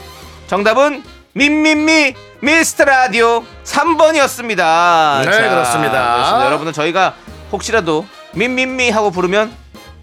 정답은 0.46 1.02
미미미 1.34 2.14
미스터 2.40 2.86
라디오 2.86 3.44
3번이었습니다. 3.64 5.20
네, 5.22 5.48
그렇습니다. 5.50 6.46
여러분들 6.46 6.72
저희가 6.72 7.14
혹시라도 7.52 8.06
미미미 8.32 8.88
하고 8.88 9.10
부르면 9.10 9.52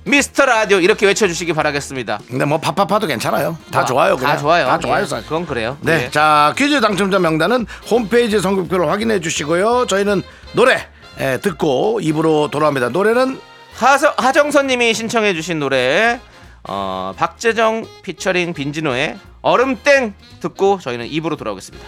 미스터 0.03 0.46
라디오 0.46 0.77
이렇게 0.79 1.08
외쳐주시기 1.08 1.53
바라겠습니다. 1.53 2.20
근데 2.29 2.46
뭐 2.46 2.60
파파파도 2.60 3.08
괜찮아요 3.08 3.58
다 3.72 3.79
뭐, 3.79 3.86
좋아요 3.88 4.15
그냥. 4.15 4.36
다 4.36 4.38
좋아요. 4.39 4.67
다 4.67 4.77
좋아요 4.77 5.01
예, 5.01 5.05
사실. 5.08 5.24
그건 5.27 5.48
그래요. 5.48 5.75
네, 5.82 6.03
예. 6.05 6.12
자 6.12 6.53
퀴즈 6.55 6.79
당첨자 6.82 7.17
명단은 7.17 7.65
홈페이지 7.89 8.39
선곡표를 8.39 8.91
확인해 8.91 9.20
주시고요. 9.22 9.88
저희는 9.88 10.22
노래 10.51 10.88
예, 11.20 11.39
듣고 11.41 12.00
입으로 12.00 12.50
돌아옵니다. 12.51 12.89
노래는 12.89 13.39
하서, 13.75 14.13
하정선님이 14.18 14.94
신청해주신 14.94 15.60
노래 15.60 16.20
어, 16.68 17.13
박재정 17.18 17.86
피처링 18.03 18.53
빈지노의 18.53 19.18
얼음땡 19.42 20.13
듣고 20.39 20.80
저희는 20.80 21.08
입으로 21.08 21.36
돌아오겠습니다. 21.36 21.86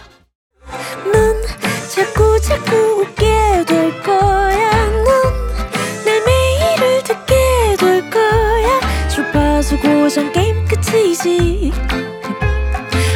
넌 1.12 1.42
자꾸 1.88 2.40
자꾸 2.40 2.76
웃게 3.00 3.64
될 3.66 4.02
거야. 4.02 4.86
넌내 6.04 6.20
매일을 6.26 7.02
듣게 7.04 7.76
될 7.78 8.10
거야. 8.10 9.08
주파수 9.08 9.78
고정 9.78 10.30
게임 10.32 10.66
끝이지. 10.66 11.72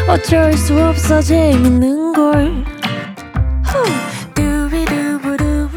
어쩔 0.09 0.55
수 0.55 0.83
없어 0.83 1.21
재밌는 1.21 2.15
걸. 2.15 2.65
후. 3.67 4.00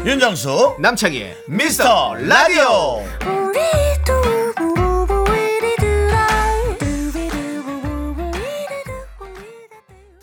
윤정수 0.04 0.76
남창희의 0.80 1.34
미스터 1.48 2.14
라디오. 2.16 3.02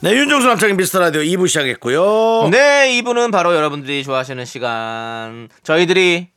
네, 0.03 0.11
윤정수 0.13 0.47
남창의 0.47 0.75
미스터 0.75 1.00
라디오 1.00 1.21
2부 1.21 1.47
시작했고요. 1.47 2.50
네, 2.51 2.95
이분은 2.97 3.31
바로 3.31 3.55
여러분들이 3.55 4.03
좋아하시는 4.03 4.45
시간. 4.45 5.50
저희들이 5.63 6.29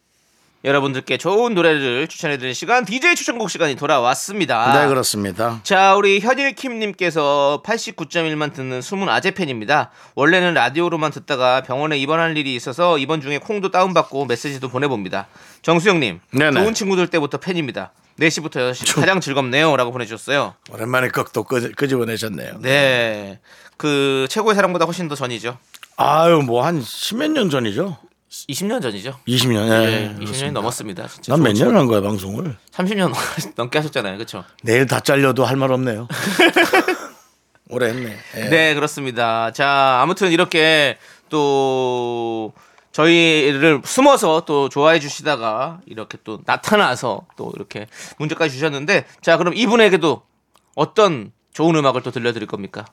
여러분들께 0.64 1.18
좋은 1.18 1.52
노래를 1.54 2.09
추천해드리는 2.09 2.54
시간, 2.54 2.87
DJ 2.87 3.16
추천곡 3.16 3.50
시간이 3.50 3.75
돌아왔습니다. 3.76 4.80
네, 4.80 4.88
그렇습니다. 4.88 5.61
자, 5.62 5.94
우리 5.94 6.21
현일킴님께서 6.21 7.62
89.1만 7.64 8.54
듣는 8.54 8.80
숨은 8.80 9.11
아재 9.11 9.33
팬입니다. 9.33 9.90
원래는 10.14 10.54
라디오로만 10.54 11.11
듣다가 11.11 11.62
병원에 11.62 11.99
입원할 11.99 12.35
일이 12.38 12.54
있어서 12.54 12.97
이번 12.97 13.21
중에 13.21 13.38
콩도 13.38 13.71
다운받고 13.73 14.25
메시지도 14.25 14.71
보내봅니다. 14.71 15.26
정수영님, 15.61 16.21
네네. 16.33 16.59
좋은 16.62 16.73
친구들 16.73 17.09
때부터 17.09 17.37
팬입니다. 17.37 17.92
4시부터 18.18 18.73
6시 18.73 18.94
가장 19.00 19.21
즐겁네요. 19.21 19.76
라고 19.76 19.92
보내주셨어요. 19.92 20.54
오랜만에 20.73 21.09
끄- 21.09 21.25
끄집어내셨네요. 21.75 22.59
네. 22.61 23.38
그 23.76 24.26
최고의 24.30 24.54
사랑보다 24.54 24.87
훨씬 24.87 25.09
더 25.09 25.14
전이죠. 25.14 25.59
아유, 25.99 26.40
뭐 26.42 26.64
한 26.64 26.80
십몇 26.80 27.33
년 27.33 27.50
전이죠? 27.50 27.99
20년 28.49 28.83
전이죠. 28.83 29.19
20년. 29.29 29.69
네, 29.69 30.17
예. 30.21 30.25
20년이 30.25 30.53
넘었습니다. 30.53 31.07
진짜. 31.09 31.33
난몇 31.37 31.55
년을 31.55 31.76
한 31.76 31.87
거야, 31.87 32.00
방송을? 32.00 32.57
30년 32.73 33.12
넘게 33.57 33.79
하셨잖아요. 33.79 34.17
그렇죠? 34.17 34.45
내일 34.62 34.87
다 34.87 35.00
잘려도 35.00 35.45
할 35.45 35.57
말 35.57 35.71
없네요. 35.73 36.09
오래 37.71 37.88
했네. 37.88 38.17
예. 38.37 38.41
네, 38.49 38.75
그렇습니다. 38.75 39.53
자, 39.53 40.00
아무튼 40.03 40.33
이렇게 40.33 40.99
또 41.31 42.53
저희를 42.93 43.81
숨어서 43.85 44.45
또 44.45 44.69
좋아해 44.69 45.00
주시다가 45.00 45.81
이렇게 45.87 46.19
또 46.25 46.41
나타나서 46.45 47.26
또 47.37 47.53
이렇게 47.57 47.87
문제까지 48.19 48.53
주셨는데 48.55 49.07
자, 49.23 49.37
그럼 49.37 49.55
이분에게도 49.55 50.23
어떤 50.76 51.33
좋은 51.53 51.75
음악을 51.76 52.03
또 52.03 52.11
들려드릴 52.11 52.47
겁니까? 52.47 52.85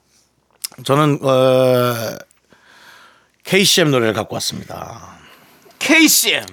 저는 0.85 1.19
어, 1.23 2.17
KCM 3.43 3.91
노래를 3.91 4.13
갖고 4.13 4.35
왔습니다. 4.35 5.19
KCM. 5.81 6.45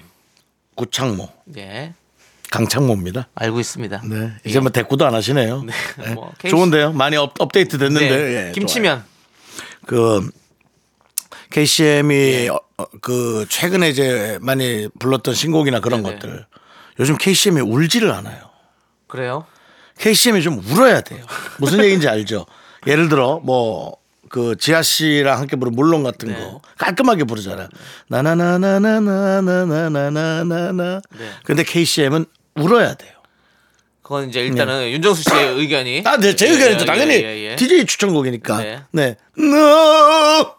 구창모, 0.75 1.28
네, 1.44 1.92
강창모입니다. 2.50 3.28
알고 3.35 3.61
있습니다. 3.61 4.02
네, 4.06 4.32
이제 4.44 4.58
뭐 4.58 4.70
대꾸도 4.70 5.06
안 5.06 5.14
하시네요. 5.14 5.64
네, 5.64 5.73
네. 5.99 6.14
뭐 6.14 6.32
KC 6.38 6.50
좋은데요. 6.50 6.92
많이 6.92 7.16
업, 7.16 7.35
업데이트 7.38 7.76
됐는데 7.76 8.08
네, 8.08 8.49
예, 8.49 8.52
김치면. 8.52 9.04
좋아요. 9.04 9.08
그 9.87 10.30
KCM이 11.50 12.49
어, 12.49 12.61
어, 12.78 12.85
그 13.02 13.44
최근에 13.50 13.90
이제 13.90 14.38
많이 14.40 14.88
불렀던 14.99 15.35
신곡이나 15.35 15.80
그런 15.80 16.02
네네. 16.02 16.14
것들 16.14 16.47
요즘 17.00 17.16
KCM이 17.18 17.61
울지를 17.61 18.11
않아요. 18.12 18.49
그래요? 19.08 19.44
KCM이 19.99 20.42
좀 20.42 20.58
울어야 20.58 21.00
돼요. 21.02 21.26
무슨 21.58 21.82
얘기인지 21.85 22.08
알죠? 22.08 22.47
예를 22.87 23.08
들어 23.11 23.40
뭐 23.42 23.97
그 24.28 24.56
지아 24.58 24.82
씨랑 24.82 25.38
함께 25.38 25.56
부른 25.56 25.73
물론 25.75 26.02
같은 26.02 26.28
네. 26.28 26.38
거 26.38 26.61
깔끔하게 26.78 27.25
부르잖아요. 27.25 27.68
나나나나나나나나나나나. 28.08 31.00
네. 31.18 31.30
근데 31.44 31.62
KCM은 31.64 32.26
울어야 32.56 32.94
돼요. 32.94 33.12
그건 34.02 34.28
이제 34.30 34.40
일단은 34.40 34.90
윤정수 34.90 35.23
씨의 35.23 35.58
의견이. 35.58 36.02
아, 36.06 36.16
네, 36.16 36.35
제 36.35 36.47
예, 36.47 36.50
의견이죠. 36.52 36.82
예, 36.82 36.87
당연히 36.87 37.12
예, 37.14 37.50
예. 37.52 37.56
DJ 37.56 37.85
추천곡이니까. 37.87 38.56
네. 38.58 38.80
네. 38.90 39.16
No! 39.38 40.54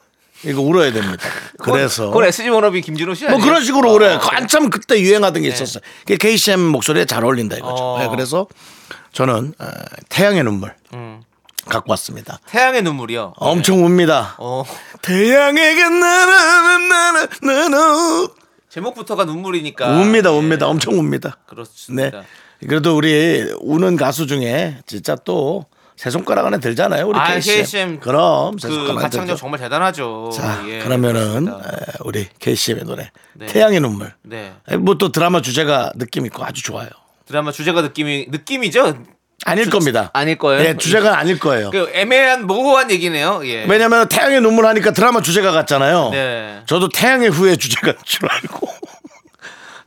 이거 0.45 0.61
울어야 0.61 0.93
됩니다. 0.93 1.21
그래서 1.57 2.07
그건 2.07 2.23
SG 2.25 2.47
워너비 2.49 2.81
김진호 2.81 3.13
씨 3.15 3.25
뭐 3.25 3.33
아니에요? 3.33 3.45
그런 3.45 3.63
식으로 3.65 3.91
울어요. 3.91 4.15
어, 4.15 4.19
그 4.19 4.27
한참 4.31 4.69
그때 4.69 4.97
유행하던 5.01 5.41
게 5.41 5.49
있었어요. 5.49 5.81
그게 6.01 6.15
KCM 6.17 6.59
목소리에 6.61 7.03
잘 7.05 7.25
어울린다 7.25 7.57
이거죠. 7.57 7.83
어. 7.83 7.99
네, 7.99 8.07
그래서 8.07 8.47
저는 9.11 9.53
어, 9.59 9.67
태양의 10.07 10.43
눈물 10.43 10.73
음. 10.93 11.21
갖고 11.69 11.91
왔습니다. 11.91 12.39
태양의 12.47 12.81
눈물이요. 12.83 13.33
엄청 13.37 13.83
웁니다. 13.83 14.35
어. 14.39 14.63
태양에게 15.01 15.83
나나나나나나 17.43 18.27
제목부터가 18.69 19.25
눈물이니까. 19.25 19.87
웁니다, 19.87 20.31
예, 20.31 20.35
웁니다. 20.35 20.67
엄청 20.67 20.97
웁니다. 20.97 21.29
네. 21.29 21.35
그렇습니다. 21.47 22.23
그래도 22.67 22.95
우리 22.97 23.51
우는 23.61 23.95
가수 23.95 24.27
중에 24.27 24.79
진짜 24.85 25.15
또 25.15 25.65
세 25.99 26.09
손가락 26.11 26.45
안에 26.45 26.59
들잖아요. 26.61 27.05
우리 27.09 27.19
아, 27.19 27.33
KCM. 27.37 27.99
그럼 27.99 28.57
세그 28.57 28.93
가창력. 28.95 29.35
정말 29.35 29.59
대단하죠. 29.59 30.29
자, 30.33 30.63
예, 30.65 30.79
그러면은 30.79 31.43
그렇습니다. 31.43 31.57
에, 31.73 31.75
우리 32.05 32.25
KCM의 32.39 32.85
노래 32.85 33.11
네. 33.33 33.47
태양의 33.47 33.81
눈물. 33.81 34.13
네. 34.21 34.53
뭐 34.79 34.95
또 34.97 35.11
드라마 35.11 35.41
주제가 35.41 35.91
느낌 35.97 36.25
있고 36.27 36.45
아주 36.45 36.63
좋아요. 36.63 36.87
드라마 37.25 37.51
주제가 37.51 37.81
느낌이 37.81 38.27
느낌이죠. 38.29 38.95
아닐 39.45 39.69
겁니다. 39.69 40.09
아닐 40.13 40.37
거예요. 40.37 40.63
예, 40.63 40.77
주제가 40.77 41.17
아닐 41.17 41.39
거예요. 41.39 41.69
그 41.71 41.89
애매한 41.93 42.45
모호한 42.45 42.91
얘기네요. 42.91 43.41
예. 43.45 43.65
왜냐면 43.65 44.07
태양의 44.07 44.41
눈물 44.41 44.65
하니까 44.67 44.91
드라마 44.91 45.21
주제가 45.21 45.51
같잖아요. 45.51 46.09
네. 46.11 46.61
저도 46.65 46.89
태양의 46.89 47.29
후예 47.29 47.55
주제가 47.55 47.93
줄 48.03 48.29
알고 48.29 48.67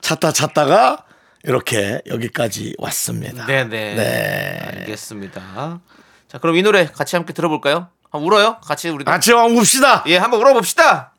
찾다 0.01 0.33
찾다가 0.33 1.05
이렇게 1.45 2.01
여기까지 2.07 2.75
왔습니다. 2.79 3.47
네네. 3.47 3.95
네. 3.95 4.61
알겠습니다. 4.79 5.81
자, 6.29 6.39
그럼 6.39 6.57
이 6.57 6.63
노래 6.63 6.87
같이 6.87 7.17
함께 7.17 7.33
들어볼까요? 7.33 7.89
한번 8.11 8.27
울어요? 8.27 8.57
같이 8.65 8.89
우리. 8.89 9.05
같이 9.05 9.33
웁시다. 9.33 10.05
예, 10.07 10.17
한번 10.17 10.41
울어봅시다. 10.41 11.12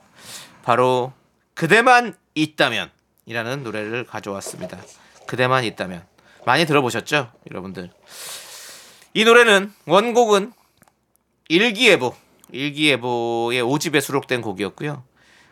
바로 0.62 1.12
그대만 1.54 2.14
있다면 2.36 2.88
이라는 3.26 3.64
노래를 3.64 4.04
가져왔습니다. 4.04 4.78
그대만 5.26 5.64
있다면. 5.64 6.04
많이 6.48 6.64
들어보셨죠? 6.64 7.30
여러분들. 7.50 7.90
이 9.12 9.22
노래는 9.22 9.70
원곡은 9.84 10.54
일기예보, 11.50 12.14
일기예보의 12.52 13.62
5집에 13.62 14.00
수록된 14.00 14.40
곡이었고요. 14.40 15.04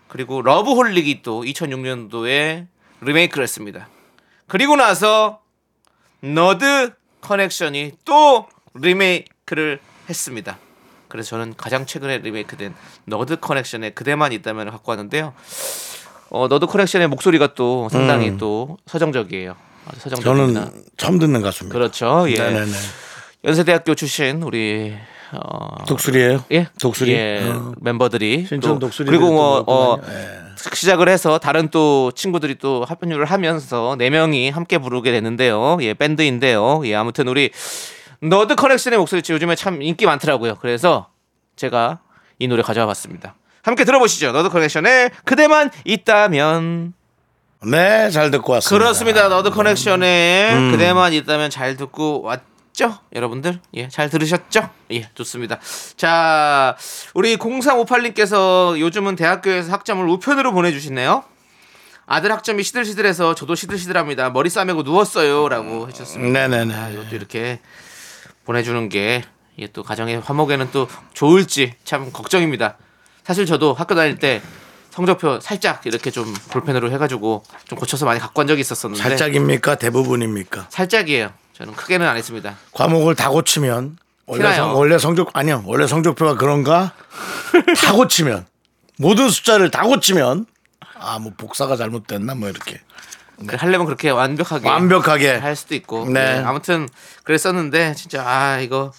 그리고 0.08 0.40
러브홀릭이 0.40 1.20
또 1.22 1.42
2006년도에 1.42 2.66
리메이크를 3.02 3.42
했습니다. 3.42 3.90
그리고 4.46 4.74
나서 4.76 5.42
너드 6.20 6.94
커넥션이 7.20 7.92
또 8.06 8.46
리메이크를 8.72 9.80
했습니다. 10.09 10.59
그래서 11.09 11.28
저는 11.30 11.56
가장 11.59 11.85
최근에 11.85 12.18
리메이크된 12.18 12.74
너드 13.04 13.40
커넥션의 13.40 13.94
그대만 13.94 14.32
있다면 14.32 14.70
갖고 14.70 14.92
왔는데요. 14.92 15.35
어, 16.30 16.48
너드 16.48 16.64
커넥션의 16.64 17.09
목소리가 17.09 17.52
또 17.52 17.90
상당히 17.90 18.38
또 18.38 18.78
서정적이에요. 18.87 19.65
저는 20.22 20.72
처음 20.96 21.18
듣는 21.18 21.42
가수입니다. 21.42 21.79
그렇죠. 21.79 22.27
예. 22.29 22.35
네네네. 22.35 22.72
연세대학교 23.44 23.94
출신 23.94 24.42
우리 24.42 24.94
어, 25.33 25.85
독수리예요? 25.87 26.44
예, 26.53 26.68
독수리. 26.81 27.12
예, 27.12 27.42
어. 27.44 27.72
멤버들이 27.81 28.46
신촌 28.46 28.75
또 28.75 28.79
독수리. 28.79 29.07
그리고 29.07 29.33
뭐 29.33 29.64
어, 29.66 29.99
예. 30.09 30.46
시작을 30.72 31.09
해서 31.09 31.38
다른 31.38 31.68
또 31.68 32.12
친구들이 32.12 32.57
또 32.57 32.85
합류를 32.85 33.25
하면서 33.27 33.94
네 33.99 34.11
명이 34.11 34.51
함께 34.51 34.79
부르게 34.79 35.12
됐는데요. 35.12 35.79
예, 35.83 35.94
밴드인데요. 35.94 36.83
예, 36.87 36.94
아무튼 36.94 37.29
우리 37.29 37.51
너드 38.20 38.55
커넥션의 38.55 38.99
목소리 38.99 39.22
요즘에 39.29 39.55
참 39.55 39.83
인기 39.83 40.07
많더라고요. 40.07 40.57
그래서 40.57 41.09
제가 41.57 42.01
이 42.38 42.49
노래 42.49 42.62
가져와 42.62 42.87
봤습니다. 42.87 43.35
함께 43.62 43.85
들어보시죠. 43.85 44.33
너드 44.33 44.49
커넥션의 44.49 45.11
그대만 45.25 45.70
있다면 45.85 46.94
네, 47.64 48.11
잘 48.11 48.31
듣고 48.31 48.53
왔습니다. 48.55 48.85
그렇습니다. 48.85 49.29
너드 49.29 49.51
커넥션의 49.51 50.55
음. 50.55 50.71
그대만 50.73 51.12
있다면 51.12 51.51
잘 51.51 51.77
듣고 51.77 52.23
왔죠? 52.23 52.99
여러분들? 53.14 53.61
예, 53.75 53.88
잘 53.88 54.11
들으셨죠? 54.11 54.69
예, 54.92 55.09
좋습니다. 55.14 55.59
자, 55.97 56.77
우리 57.14 57.37
0358님께서 57.37 58.79
요즘은 58.79 59.16
대학교에서 59.16 59.73
학점을 59.73 60.07
우편으로 60.09 60.53
보내주시네요. 60.53 61.25
아들 62.07 62.31
학점이 62.31 62.62
시들시들해서 62.62 63.35
저도 63.35 63.55
시들시들합니다. 63.57 64.31
머리 64.31 64.49
싸매고 64.49 64.83
누웠어요. 64.83 65.49
라고 65.49 65.88
해주셨습니다. 65.88 66.47
네네네. 66.47 66.75
아, 66.75 66.90
이것도 66.90 67.16
이렇게 67.16 67.61
보내주는 68.45 68.88
게 68.88 69.25
이게 69.57 69.66
또 69.73 69.83
가정의 69.83 70.21
화목에는 70.21 70.69
또 70.71 70.87
좋을지 71.14 71.75
참 71.83 72.12
걱정입니다. 72.12 72.77
사실 73.25 73.45
저도 73.45 73.75
학교 73.75 73.97
다닐 73.97 74.19
때 74.19 74.40
성적표 74.96 75.40
살짝 75.40 75.85
이렇게 75.85 76.11
좀 76.11 76.32
볼펜으로 76.50 76.90
해가지고 76.90 77.42
좀 77.68 77.78
고쳐서 77.78 78.06
많이 78.06 78.18
갖고 78.18 78.40
간 78.40 78.46
적이 78.46 78.62
있었었는데 78.62 79.02
살짝입니까? 79.02 79.74
대부분입니까? 79.74 80.68
살짝이에요. 80.70 81.32
저는 81.52 81.74
크게는 81.74 82.06
안 82.09 82.16
했습니다. 82.16 82.56
과목을 82.72 83.14
다 83.14 83.28
고치면 83.28 83.98
원래, 84.24 84.42
티나요. 84.42 84.56
성, 84.62 84.76
원래 84.78 84.98
성적 84.98 85.30
아니요 85.35 85.62
원래 85.66 85.87
성적표가 85.87 86.37
그런가 86.37 86.94
다 87.85 87.92
고치면 87.92 88.46
모든 88.96 89.28
숫자를 89.28 89.70
다 89.70 89.82
고치면 89.82 90.46
아 90.98 91.18
뭐 91.18 91.32
복사가 91.37 91.76
잘못됐나 91.76 92.35
뭐 92.35 92.48
이렇게 92.48 92.80
그 93.46 93.54
하려면 93.54 93.85
그렇게 93.85 94.09
완벽하게 94.09 94.66
완벽하게 94.66 95.32
할 95.37 95.54
수도 95.56 95.74
있고. 95.74 96.06
네. 96.06 96.37
네, 96.38 96.42
아무튼 96.42 96.88
그랬었는데 97.24 97.92
진짜 97.94 98.22
아 98.26 98.61
이거 98.61 98.92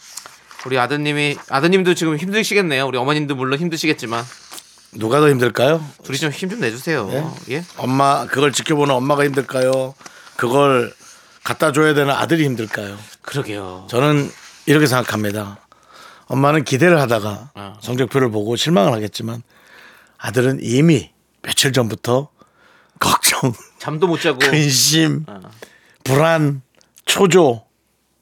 우리 0.68 0.78
아드님이 0.78 1.38
아드님도 1.50 1.96
지금 1.96 2.18
힘드시겠네요. 2.18 2.86
우리 2.86 3.00
어머님도 3.00 3.34
물론 3.36 3.58
힘드시겠지만 3.58 4.24
누가 4.94 5.20
더 5.20 5.30
힘들까요? 5.30 5.84
둘이 6.04 6.18
좀 6.18 6.32
힘 6.32 6.50
좀 6.50 6.60
내주세요. 6.60 7.08
네? 7.08 7.26
예. 7.50 7.64
엄마 7.78 8.26
그걸 8.26 8.52
지켜보는 8.52 8.94
엄마가 8.96 9.26
힘들까요? 9.26 9.94
그걸 10.36 10.94
갖다 11.44 11.72
줘야 11.72 11.94
되는 11.94 12.12
아들이 12.14 12.46
힘들까요? 12.46 12.98
그러게요. 13.22 13.88
저는 13.90 14.32
이렇게 14.66 14.88
생각합니다. 14.88 15.60
엄마는 16.28 16.64
기대를 16.64 17.00
하다가 17.00 17.52
어. 17.56 17.78
성적표를 17.82 18.32
보고 18.32 18.56
실망을 18.56 18.92
하겠지만 18.94 19.44
아들은 20.18 20.60
이미 20.62 21.12
며칠 21.42 21.72
전부터 21.72 22.30
걱정, 23.00 23.54
잠도 23.80 24.08
못 24.08 24.20
자고 24.20 24.40
근심, 24.40 25.24
어. 25.28 25.40
불안, 26.04 26.62
초조 27.06 27.64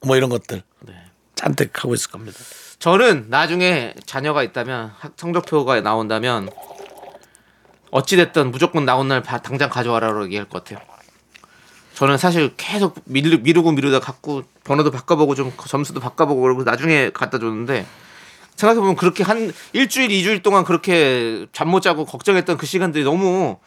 뭐 0.02 0.18
이런 0.18 0.30
것들 0.30 0.62
네. 0.82 0.94
잔뜩 1.36 1.72
하고 1.84 1.96
있을 1.96 2.12
겁니다. 2.12 2.38
저는 2.80 3.26
나중에 3.30 3.94
자녀가 4.06 4.44
있다면 4.44 4.92
학- 4.98 5.14
성적표가 5.16 5.82
나온다면 5.82 6.50
어찌 7.92 8.16
됐든 8.18 8.52
무조건 8.52 8.86
나온 8.86 9.08
날 9.08 9.22
바- 9.24 9.42
당장 9.42 9.70
가져와라고 9.70 10.26
얘기할 10.26 10.46
것 10.50 10.64
같아요. 10.64 10.86
저는 11.94 12.18
사실 12.18 12.54
계속 12.58 12.96
미루, 13.06 13.40
미루고 13.42 13.72
미루다 13.72 14.02
갖고 14.02 14.44
번호도 14.66 14.92
바꿔보고 14.92 15.34
좀 15.36 15.54
점수도 15.68 16.02
바꿔보고 16.02 16.42
그러고 16.42 16.64
나중에 16.64 17.10
갖다 17.12 17.40
줬는데 17.40 17.86
생각해보면 18.58 18.98
그렇게 18.98 19.24
한 19.24 19.54
일주일 19.74 20.12
이주일 20.12 20.44
동안 20.44 20.66
그렇게 20.66 21.46
잠 21.54 21.70
못 21.70 21.80
자고 21.82 22.04
걱정했던 22.06 22.58
그 22.58 22.66
시간들이 22.66 23.06
너무 23.06 23.58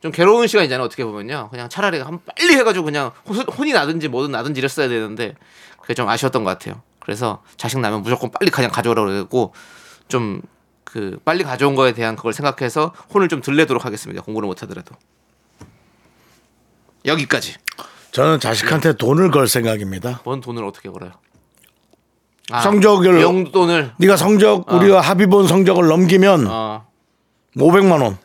좀 0.00 0.10
괴로운 0.10 0.46
시간이잖아요 0.46 0.84
어떻게 0.86 1.04
보면요 1.04 1.48
그냥 1.50 1.68
차라리 1.68 1.98
한 2.00 2.18
빨리 2.24 2.54
해가지고 2.54 2.86
그냥 2.86 3.12
혼- 3.26 3.40
혼이 3.40 3.72
나든지 3.72 4.08
뭐든 4.08 4.30
나든지 4.32 4.58
이랬어야 4.60 4.88
되는데 4.88 5.34
그게 5.80 5.92
좀 5.94 6.08
아쉬웠던 6.08 6.44
것 6.44 6.50
같아요 6.58 6.80
그래서 7.06 7.42
자식 7.56 7.78
나면 7.80 8.02
무조건 8.02 8.30
빨리 8.30 8.50
그냥 8.50 8.70
가져오라고 8.70 9.08
그러고 9.08 9.54
좀 10.08 10.42
그 10.86 11.18
빨리 11.24 11.42
가져온 11.42 11.74
거에 11.74 11.92
대한 11.92 12.14
그걸 12.14 12.32
생각해서 12.32 12.94
혼을 13.12 13.28
좀 13.28 13.42
들내도록 13.42 13.84
하겠습니다. 13.84 14.22
공부를 14.22 14.46
못 14.46 14.62
하더라도. 14.62 14.94
여기까지. 17.04 17.56
저는 18.12 18.38
자식한테 18.40 18.94
돈을 18.94 19.32
걸 19.32 19.48
생각입니다. 19.48 20.20
뭔 20.24 20.40
돈을 20.40 20.64
어떻게 20.64 20.88
걸어요? 20.88 21.10
아, 22.50 22.60
성적을 22.60 23.20
용돈을. 23.20 23.94
네가 23.98 24.16
성적 24.16 24.72
우리가 24.72 25.00
합의 25.00 25.26
본 25.26 25.48
성적을 25.48 25.88
넘기면 25.88 26.46
어. 26.48 26.86
500만 27.56 28.00
원. 28.00 28.16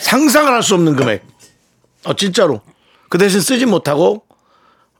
상상을 0.00 0.52
할 0.52 0.62
수 0.62 0.74
없는 0.74 0.96
금액. 0.96 1.26
어 2.04 2.14
진짜로. 2.14 2.60
그 3.08 3.16
대신 3.16 3.40
쓰지 3.40 3.64
못하고 3.64 4.25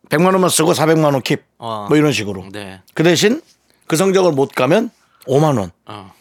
100만 0.08 0.26
원만 0.32 0.48
쓰고 0.50 0.72
400만 0.72 1.04
원 1.12 1.22
킵. 1.22 1.40
어. 1.58 1.86
뭐 1.88 1.96
이런 1.96 2.12
식으로. 2.12 2.44
네. 2.52 2.80
그 2.94 3.02
대신 3.02 3.40
그 3.86 3.96
성적을 3.96 4.32
못 4.32 4.52
가면 4.54 4.90
5만 5.26 5.58
원. 5.58 5.70
어. 5.86 6.12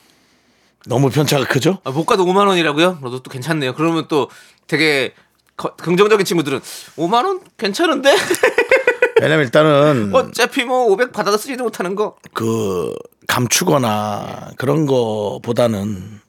너무 0.88 1.10
편차가 1.10 1.46
크죠? 1.46 1.80
아, 1.84 1.92
못 1.92 2.06
가도 2.06 2.26
5만 2.26 2.48
원이라고요? 2.48 3.00
그래도 3.00 3.22
또 3.24 3.30
괜찮네요. 3.32 3.74
그러면 3.74 4.08
또 4.08 4.30
되게 4.68 5.14
거- 5.58 5.76
긍정적인 5.76 6.26
친구들은 6.26 6.60
5만 6.98 7.26
원 7.26 7.42
괜찮은데? 7.58 8.16
왜냐면 9.22 9.46
일단은 9.46 10.14
어차피 10.14 10.64
뭐 10.66 10.86
500 10.92 11.12
받아도 11.14 11.38
쓰지도 11.38 11.64
못하는 11.64 11.96
거. 11.96 12.18
그 12.34 12.94
감추거나 13.28 14.52
그런 14.58 14.86
거보다는 14.86 16.20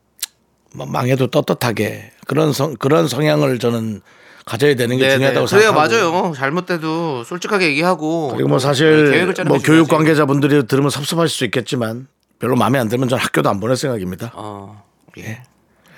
뭐 0.74 0.86
망해도 0.86 1.26
떳떳하게 1.28 2.12
그런 2.26 2.52
성 2.52 2.74
그런 2.76 3.08
성향을 3.08 3.58
저는 3.58 4.00
가져야 4.46 4.76
되는 4.76 4.96
게 4.96 5.02
네네. 5.02 5.14
중요하다고 5.16 5.46
그래요, 5.46 5.60
생각하고 5.72 6.20
맞아요. 6.22 6.32
잘못돼도 6.34 7.24
솔직하게 7.24 7.66
얘기하고. 7.66 8.28
그리고 8.32 8.48
뭐 8.48 8.58
네, 8.58 8.62
사실 8.64 9.34
짜는 9.34 9.48
뭐게 9.48 9.64
교육. 9.66 9.88
관계자분들이 9.88 10.66
들으면 10.68 10.88
섭섭하실 10.88 11.36
수 11.36 11.44
있겠지만 11.46 12.06
별로 12.38 12.54
마음에 12.54 12.78
안 12.78 12.88
들면 12.88 13.08
저는 13.08 13.22
학교도 13.24 13.50
안 13.50 13.58
보낼 13.58 13.76
생각입니다. 13.76 14.30
어, 14.34 14.84
예. 15.18 15.42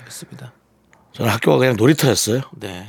알겠습니다. 0.00 0.52
저는 1.12 1.30
학교가 1.30 1.58
그냥 1.58 1.76
놀이터였어요. 1.76 2.40
네. 2.52 2.88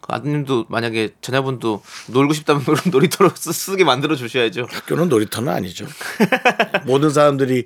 그 0.00 0.12
아드님도 0.12 0.66
만약에 0.68 1.10
자녀분도 1.20 1.82
놀고 2.08 2.34
싶다면 2.34 2.64
놀- 2.64 2.76
놀이터로 2.90 3.30
쓰- 3.36 3.52
쓰게 3.52 3.84
만들어 3.84 4.16
주셔야죠. 4.16 4.66
학교는 4.68 5.08
놀이터는 5.08 5.52
아니죠. 5.52 5.86
모든 6.86 7.10
사람들이 7.10 7.64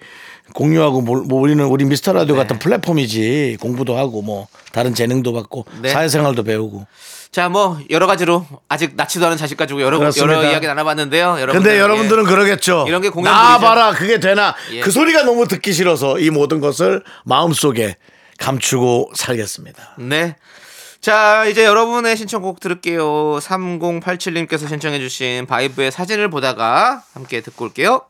공유하고 0.55 1.03
몰- 1.03 1.23
뭐 1.25 1.41
우리는 1.41 1.65
우리 1.65 1.85
미스터 1.85 2.13
라디오 2.13 2.37
같은 2.37 2.59
플랫폼이지 2.59 3.59
공부도 3.61 3.97
하고 3.97 4.23
뭐 4.23 4.49
다른 4.73 4.95
재능도 4.95 5.33
받고 5.33 5.67
네. 5.83 5.91
사회생활도 5.91 6.43
배우고. 6.45 6.87
자, 7.31 7.49
뭐 7.51 7.79
여러 7.91 8.07
가지로 8.07 8.47
아직 8.69 8.93
낳지도 8.97 9.27
않은 9.27 9.37
자식 9.37 9.57
가지고 9.59 9.83
여러 9.83 9.99
그렇습니다. 9.99 10.39
여러 10.39 10.51
이야기 10.51 10.67
나눠봤는데요. 10.67 11.37
여러분들, 11.41 11.53
근데 11.53 11.79
여러분들은 11.79 12.25
예. 12.25 12.29
그러겠죠. 12.29 12.87
이런 12.89 13.03
게 13.03 13.11
공연 13.11 13.33
나. 13.35 13.59
봐라 13.59 13.93
그게 13.93 14.19
되나 14.19 14.55
예. 14.73 14.81
그 14.81 14.91
소리가 14.91 15.25
너무 15.25 15.47
듣기 15.47 15.73
싫어서 15.75 16.19
이 16.19 16.31
모든 16.31 16.61
것을 16.61 17.03
마음 17.25 17.53
속에 17.53 17.97
감추고 18.39 19.13
살겠습니다. 19.15 19.97
네. 19.99 20.37
자, 21.01 21.45
이제 21.45 21.65
여러분의 21.65 22.17
신청곡 22.17 22.61
들을게요. 22.61 23.39
3087님께서 23.41 24.67
신청해주신 24.69 25.47
바이브의 25.47 25.93
사진을 25.93 26.31
보다가 26.31 27.03
함께 27.15 27.41
듣고 27.41 27.67
올게요. 27.67 28.03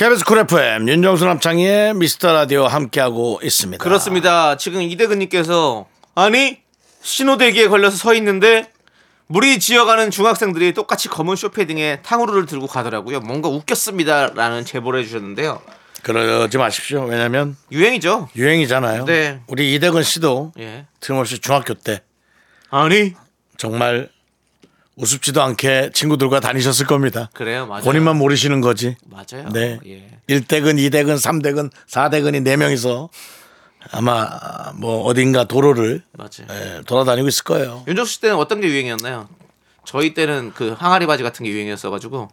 KBS 0.00 0.24
쿨 0.24 0.38
FM 0.38 0.88
윤정수 0.88 1.26
남창희의 1.26 1.92
미스터 1.92 2.32
라디오 2.32 2.64
함께하고 2.64 3.38
있습니다. 3.42 3.84
그렇습니다. 3.84 4.56
지금 4.56 4.80
이대근님께서 4.80 5.88
아니 6.14 6.62
신호대기에 7.02 7.68
걸려서 7.68 7.98
서 7.98 8.14
있는데 8.14 8.72
물이 9.26 9.58
지어가는 9.58 10.10
중학생들이 10.10 10.72
똑같이 10.72 11.08
검은 11.08 11.36
쇼패딩에 11.36 12.00
탕후루를 12.00 12.46
들고 12.46 12.66
가더라고요. 12.66 13.20
뭔가 13.20 13.50
웃겼습니다라는 13.50 14.64
제보를 14.64 15.00
해주셨는데요. 15.00 15.60
그러지 16.02 16.56
마십시오. 16.56 17.04
왜냐면 17.04 17.58
유행이죠. 17.70 18.30
유행이잖아요. 18.34 19.04
네. 19.04 19.42
우리 19.48 19.74
이대근 19.74 20.02
씨도 20.02 20.54
예. 20.60 20.86
틀림없이 21.00 21.40
중학교 21.40 21.74
때 21.74 22.00
아니 22.70 23.12
정말 23.58 24.08
우습지도 25.00 25.42
않게 25.42 25.90
친구들과 25.92 26.40
다니셨을 26.40 26.86
겁니다. 26.86 27.30
그래요, 27.32 27.66
맞아요. 27.66 27.82
본인만 27.84 28.16
모르시는 28.16 28.60
거지. 28.60 28.96
맞아요. 29.06 29.48
네. 29.52 29.78
예. 29.86 30.10
1대근, 30.28 30.76
2대근, 30.76 31.16
3대근, 31.16 31.70
4대근이 31.88 32.44
4명이서 32.44 33.08
아마 33.92 34.28
뭐 34.74 35.02
어딘가 35.04 35.44
도로를 35.44 36.02
맞아요. 36.12 36.46
예, 36.50 36.82
돌아다니고 36.86 37.28
있을 37.28 37.44
거예요. 37.44 37.82
윤정수 37.88 38.12
씨 38.12 38.20
때는 38.20 38.36
어떤 38.36 38.60
게 38.60 38.68
유행이었나요? 38.68 39.28
저희 39.84 40.14
때는 40.14 40.52
그 40.54 40.74
항아리 40.78 41.06
바지 41.06 41.22
같은 41.22 41.44
게 41.44 41.50
유행이었어 41.50 41.90
가지고 41.90 42.28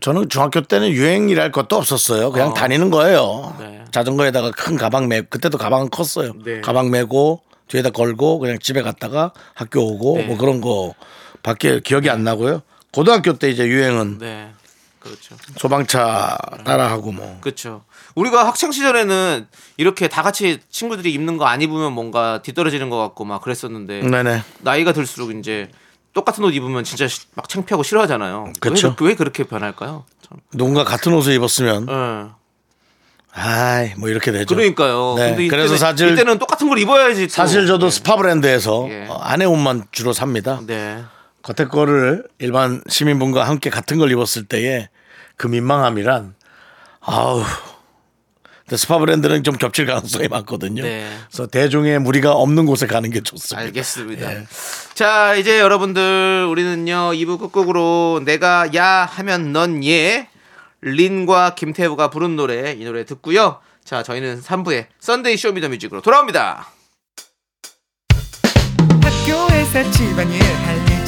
저는 0.00 0.28
중학교 0.28 0.60
때는 0.62 0.90
유행이랄 0.90 1.52
것도 1.52 1.76
없었어요. 1.76 2.32
그냥 2.32 2.48
어. 2.50 2.54
다니는 2.54 2.90
거예요. 2.90 3.56
네. 3.60 3.84
자전거에다가 3.92 4.50
큰 4.50 4.76
가방 4.76 5.06
메 5.08 5.22
그때도 5.22 5.56
가방은 5.56 5.90
컸어요. 5.90 6.32
네. 6.44 6.60
가방 6.60 6.90
메고 6.90 7.42
뒤에다 7.68 7.90
걸고 7.90 8.40
그냥 8.40 8.58
집에 8.58 8.82
갔다가 8.82 9.32
학교 9.54 9.80
오고 9.80 10.16
네. 10.18 10.24
뭐 10.24 10.36
그런 10.36 10.60
거 10.60 10.94
밖에 11.44 11.78
기억이 11.80 12.10
안 12.10 12.24
나고요. 12.24 12.62
고등학교 12.92 13.34
때 13.34 13.48
이제 13.50 13.66
유행은 13.66 14.18
네, 14.18 14.50
그렇죠. 14.98 15.36
소방차 15.58 16.36
따라하고 16.64 17.12
뭐 17.12 17.38
그렇죠. 17.40 17.84
우리가 18.16 18.46
학창 18.46 18.72
시절에는 18.72 19.46
이렇게 19.76 20.08
다 20.08 20.22
같이 20.22 20.58
친구들이 20.70 21.12
입는 21.12 21.36
거 21.36 21.44
안 21.46 21.60
입으면 21.62 21.92
뭔가 21.92 22.40
뒤떨어지는 22.42 22.88
것 22.90 22.98
같고 22.98 23.24
막 23.24 23.42
그랬었는데 23.42 24.00
네네 24.02 24.42
나이가 24.60 24.92
들수록 24.92 25.32
이제 25.36 25.70
똑같은 26.14 26.42
옷 26.44 26.50
입으면 26.54 26.82
진짜 26.84 27.06
시- 27.08 27.26
막 27.34 27.48
창피하고 27.48 27.82
싫어하잖아요. 27.82 28.52
그쵸. 28.60 28.96
왜, 29.00 29.08
왜 29.08 29.14
그렇게 29.16 29.44
변할까요? 29.44 30.04
참. 30.26 30.38
누군가 30.52 30.84
같은 30.84 31.12
옷을 31.12 31.32
입었으면 31.34 31.88
예. 31.90 32.30
아이 33.36 33.92
뭐 33.96 34.08
이렇게 34.08 34.30
되죠. 34.30 34.54
그러니까요. 34.54 35.14
네, 35.18 35.30
근데 35.30 35.48
그래서 35.48 35.76
사실- 35.76 36.12
이때는 36.12 36.38
똑같은 36.38 36.68
걸 36.68 36.78
입어야지. 36.78 37.26
또. 37.26 37.32
사실 37.32 37.66
저도 37.66 37.86
네. 37.86 37.90
스파 37.90 38.14
브랜드에서 38.16 38.86
예. 38.90 39.06
어, 39.08 39.14
안에 39.18 39.44
옷만 39.44 39.86
주로 39.90 40.12
삽니다. 40.12 40.60
네. 40.64 41.02
겉에 41.44 41.68
거를 41.68 42.26
일반 42.38 42.82
시민분과 42.88 43.44
함께 43.44 43.68
같은 43.68 43.98
걸 43.98 44.10
입었을 44.10 44.46
때의 44.46 44.88
그 45.36 45.46
민망함이란 45.46 46.34
아우. 47.00 47.44
근데 48.62 48.78
스파 48.78 48.96
브랜드는 48.96 49.42
좀 49.42 49.58
겹칠 49.58 49.84
가능성이 49.84 50.28
많거든요. 50.28 50.82
네. 50.82 51.06
그래서 51.28 51.46
대중의 51.46 51.98
무리가 51.98 52.32
없는 52.32 52.64
곳에 52.64 52.86
가는 52.86 53.10
게 53.10 53.20
좋습니다. 53.20 53.66
알겠습니다. 53.66 54.32
예. 54.32 54.46
자, 54.94 55.34
이제 55.34 55.60
여러분들 55.60 56.46
우리는요 56.48 57.12
2부 57.12 57.38
끝곡으로 57.38 58.22
내가 58.24 58.70
야 58.74 59.04
하면 59.04 59.52
넌 59.52 59.84
예. 59.84 60.28
린과 60.80 61.56
김태우가 61.56 62.08
부른 62.08 62.36
노래 62.36 62.72
이 62.72 62.84
노래 62.86 63.04
듣고요. 63.04 63.60
자, 63.84 64.02
저희는 64.02 64.40
3부에 64.40 64.86
Sunday 64.98 65.36
Show 65.36 65.50
Me 65.50 65.57
The 65.57 65.68
Music으로 65.68 66.00
돌아옵니다. 66.00 66.68
학교에서 69.02 69.90
집안일 69.90 70.42
할 70.42 70.83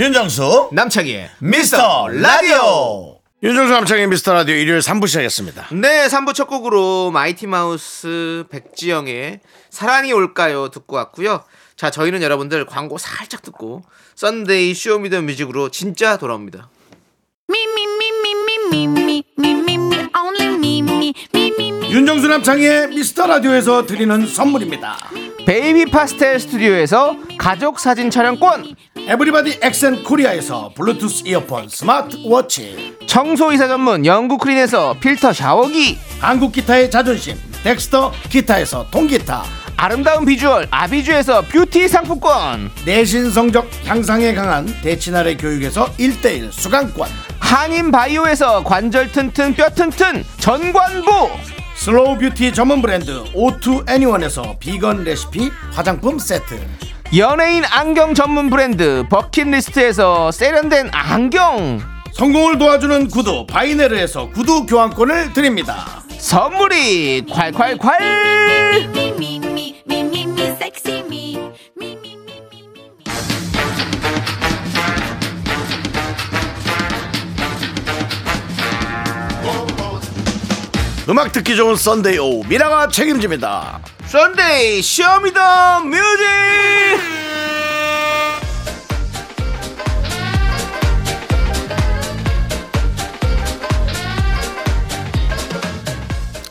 윤정수 0.00 0.70
남창희의 0.72 1.28
미스터 1.40 2.08
라디오 2.08 3.18
윤정수 3.42 3.70
남창희의 3.70 4.08
미스터 4.08 4.32
라디오 4.32 4.54
일요일 4.54 4.80
3부 4.80 5.06
시작했습니다. 5.06 5.68
네 5.74 6.06
3부 6.06 6.32
첫 6.32 6.46
곡으로 6.46 7.10
마이티 7.10 7.46
마우스 7.46 8.44
백지영의 8.48 9.40
사랑이 9.68 10.14
올까요 10.14 10.70
듣고 10.70 10.96
왔고요. 10.96 11.44
자 11.76 11.90
저희는 11.90 12.22
여러분들 12.22 12.64
광고 12.64 12.96
살짝 12.96 13.42
듣고 13.42 13.82
Sunday 14.14 14.72
Show 14.72 14.93
Me 14.93 15.04
The 15.04 15.20
Music으로 15.20 15.68
진짜 15.68 16.16
돌아옵니다. 16.16 16.70
윤정수 21.90 22.26
남창희의 22.26 22.88
미스터 22.88 23.26
라디오에서 23.26 23.84
드리는 23.84 24.26
선물입니다. 24.26 24.96
베이비 25.44 25.90
파스텔 25.90 26.38
스튜디오에서 26.38 27.16
가족 27.36 27.80
사진 27.80 28.10
촬영권 28.10 28.76
에브리바디 29.10 29.58
엑센 29.62 30.04
코리아에서 30.04 30.70
블루투스 30.76 31.24
이어폰 31.26 31.68
스마트워치. 31.68 32.96
청소이사 33.08 33.66
전문 33.66 34.06
영국 34.06 34.40
크린에서 34.40 35.00
필터 35.00 35.32
샤워기, 35.32 35.98
한국 36.20 36.52
기타의 36.52 36.92
자존심 36.92 37.36
덱스터 37.64 38.12
기타에서 38.28 38.86
통기타. 38.92 39.42
아름다운 39.76 40.24
비주얼 40.24 40.68
아비주에서 40.70 41.42
뷰티 41.42 41.88
상품권, 41.88 42.70
내신 42.86 43.32
성적 43.32 43.68
향상에 43.84 44.32
강한 44.32 44.72
대치나래 44.80 45.36
교육에서 45.36 45.86
1대1 45.94 46.52
수강권. 46.52 47.08
한인 47.40 47.90
바이오에서 47.90 48.62
관절 48.62 49.10
튼튼 49.10 49.54
뼈 49.54 49.70
튼튼 49.70 50.24
전관부, 50.38 51.10
slow 51.74 52.16
beauty 52.16 52.52
전문 52.52 52.80
브랜드 52.80 53.24
오투 53.34 53.84
애니원에서 53.88 54.54
비건 54.60 55.02
레시피 55.02 55.50
화장품 55.72 56.20
세트 56.20 56.60
연예인 57.16 57.64
안경 57.64 58.14
전문 58.14 58.50
브랜드 58.50 59.04
버킷리스트에서 59.10 60.30
세련된 60.30 60.90
안경, 60.92 61.80
성공을 62.12 62.58
도와주는 62.58 63.08
구두 63.08 63.46
바이네르에서 63.46 64.28
구두 64.28 64.64
교환권을 64.66 65.32
드립니다 65.32 66.04
선물이 66.18 67.22
콸콸콸. 67.26 67.90
음악 81.08 81.32
듣기 81.32 81.56
좋은 81.56 81.74
Sunday 81.74 82.18
오후 82.18 82.44
미라가 82.46 82.86
책임집니다. 82.86 83.80
Sunday 84.10 84.82
Show 84.82 85.26
Me 85.26 85.47
the 85.47 85.80
Music 85.84 86.00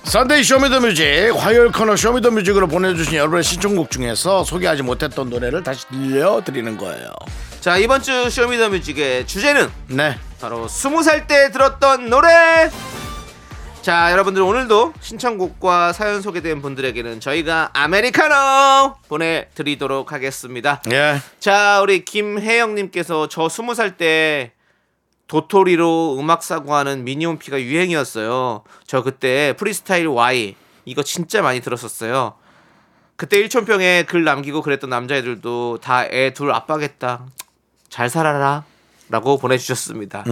Sunday 0.05 0.41
Show 0.45 0.71
Me 0.71 0.84
the 0.84 1.03
Music 1.03 1.35
화요일 1.35 1.73
코너 1.73 1.97
쇼미더뮤직으로 1.97 2.67
보내주신 2.67 3.15
여러분의 3.15 3.43
신청곡 3.43 3.91
중에서 3.91 4.45
소개하지 4.45 4.83
못했던 4.83 5.29
노래를 5.29 5.61
다시 5.61 5.85
들려드리는 5.89 6.77
거예요. 6.77 7.11
자 7.59 7.75
이번 7.75 8.01
주 8.01 8.29
Show 8.29 8.47
Me 8.47 8.56
the 8.56 8.69
Music의 8.69 9.27
주제는 9.27 9.69
네. 9.87 10.17
바로 10.39 10.69
스무 10.69 11.03
살 11.03 11.27
때 11.27 11.51
들었던 11.51 12.09
노래. 12.09 12.69
자 13.81 14.11
여러분들 14.11 14.41
오늘도 14.41 14.93
신청곡과 14.99 15.93
사연 15.93 16.21
소개된 16.21 16.61
분들에게는 16.61 17.21
저희가 17.21 17.69
아메리카노 17.73 18.95
보내드리도록 19.07 20.11
하겠습니다. 20.11 20.81
예. 20.91 21.19
자 21.39 21.79
우리 21.81 22.03
김혜영님께서 22.05 23.29
저 23.29 23.47
스무 23.49 23.73
살 23.75 23.97
때 23.97 24.51
도토리로 25.27 26.17
음악 26.19 26.43
사고하는 26.43 27.03
미니홈피가 27.03 27.61
유행이었어요. 27.61 28.63
저 28.85 29.01
그때 29.03 29.53
프리스타일 29.57 30.07
Y 30.07 30.55
이거 30.85 31.03
진짜 31.03 31.41
많이 31.41 31.61
들었었어요. 31.61 32.33
그때 33.15 33.37
일촌평에 33.37 34.03
글 34.07 34.23
남기고 34.23 34.61
그랬던 34.61 34.89
남자애들도 34.89 35.79
다 35.81 36.05
애 36.05 36.33
둘 36.33 36.51
아빠겠다. 36.51 37.25
잘 37.89 38.09
살아라. 38.09 38.63
라고 39.09 39.37
보내주셨습니다. 39.37 40.23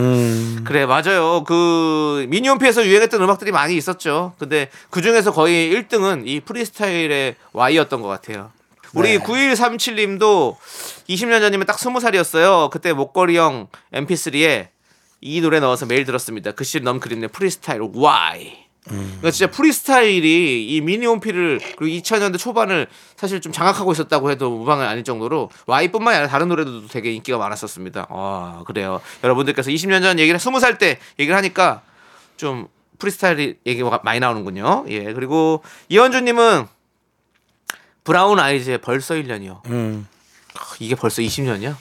그래, 0.64 0.86
맞아요. 0.86 1.44
그, 1.44 2.26
미니홈피에서 2.30 2.86
유행했던 2.86 3.22
음악들이 3.22 3.52
많이 3.52 3.76
있었죠. 3.76 4.34
근데 4.38 4.70
그 4.92 5.02
중에서 5.02 5.32
거의 5.32 5.74
1등은 5.74 6.28
이 6.28 6.40
프리스타일의 6.42 7.36
Y였던 7.54 8.02
것 8.02 8.08
같아요. 8.08 8.52
우리 8.94 9.18
9137님도 9.20 10.56
20년 11.10 11.42
전이면 11.42 11.66
딱 11.66 11.78
20살이었어요. 11.78 12.70
그때 12.70 12.94
목걸이형 12.94 13.68
mp3에 13.94 14.68
이 15.22 15.42
노래 15.42 15.60
넣어서 15.60 15.86
매일 15.86 16.06
들었습니다. 16.06 16.52
글씨를 16.52 16.84
너무 16.84 17.00
그립네. 17.00 17.28
프리스타일 17.28 17.82
Y. 17.94 18.67
그러니까 18.86 19.32
진짜 19.32 19.52
프리스타일이 19.52 20.66
이 20.68 20.82
미니홈피를 20.82 21.60
그리고 21.78 21.86
2000년대 21.86 22.38
초반을 22.40 22.88
사실 23.16 23.42
좀 23.42 23.52
장악하고 23.52 23.92
있었다고 23.92 24.32
해도 24.32 24.50
무방은 24.50 24.86
아닐 24.86 25.04
정도로 25.04 25.50
Y뿐만이 25.66 26.16
아니라 26.16 26.30
다른 26.30 26.48
노래들도 26.48 26.88
되게 26.88 27.12
인기가 27.12 27.38
많았었습니다. 27.38 28.08
아 28.10 28.64
그래요. 28.66 29.02
여러분들께서 29.24 29.72
20년 29.72 30.02
전 30.02 30.20
얘기를 30.20 30.40
20살 30.40 30.78
때 30.78 31.00
얘기를 31.20 31.36
하니까 31.36 31.82
좀 32.38 32.68
프리스타일 33.00 33.58
얘기가 33.66 34.02
많이 34.04 34.20
나오는군요. 34.20 34.86
예 34.88 35.14
그리고 35.14 35.64
이현주님은 35.90 36.68
브라운 38.04 38.40
아이즈의 38.40 38.78
벌써 38.78 39.16
1년이요. 39.16 39.66
음. 39.68 40.08
이게 40.80 40.96
벌써 40.96 41.22
20년이야? 41.22 41.76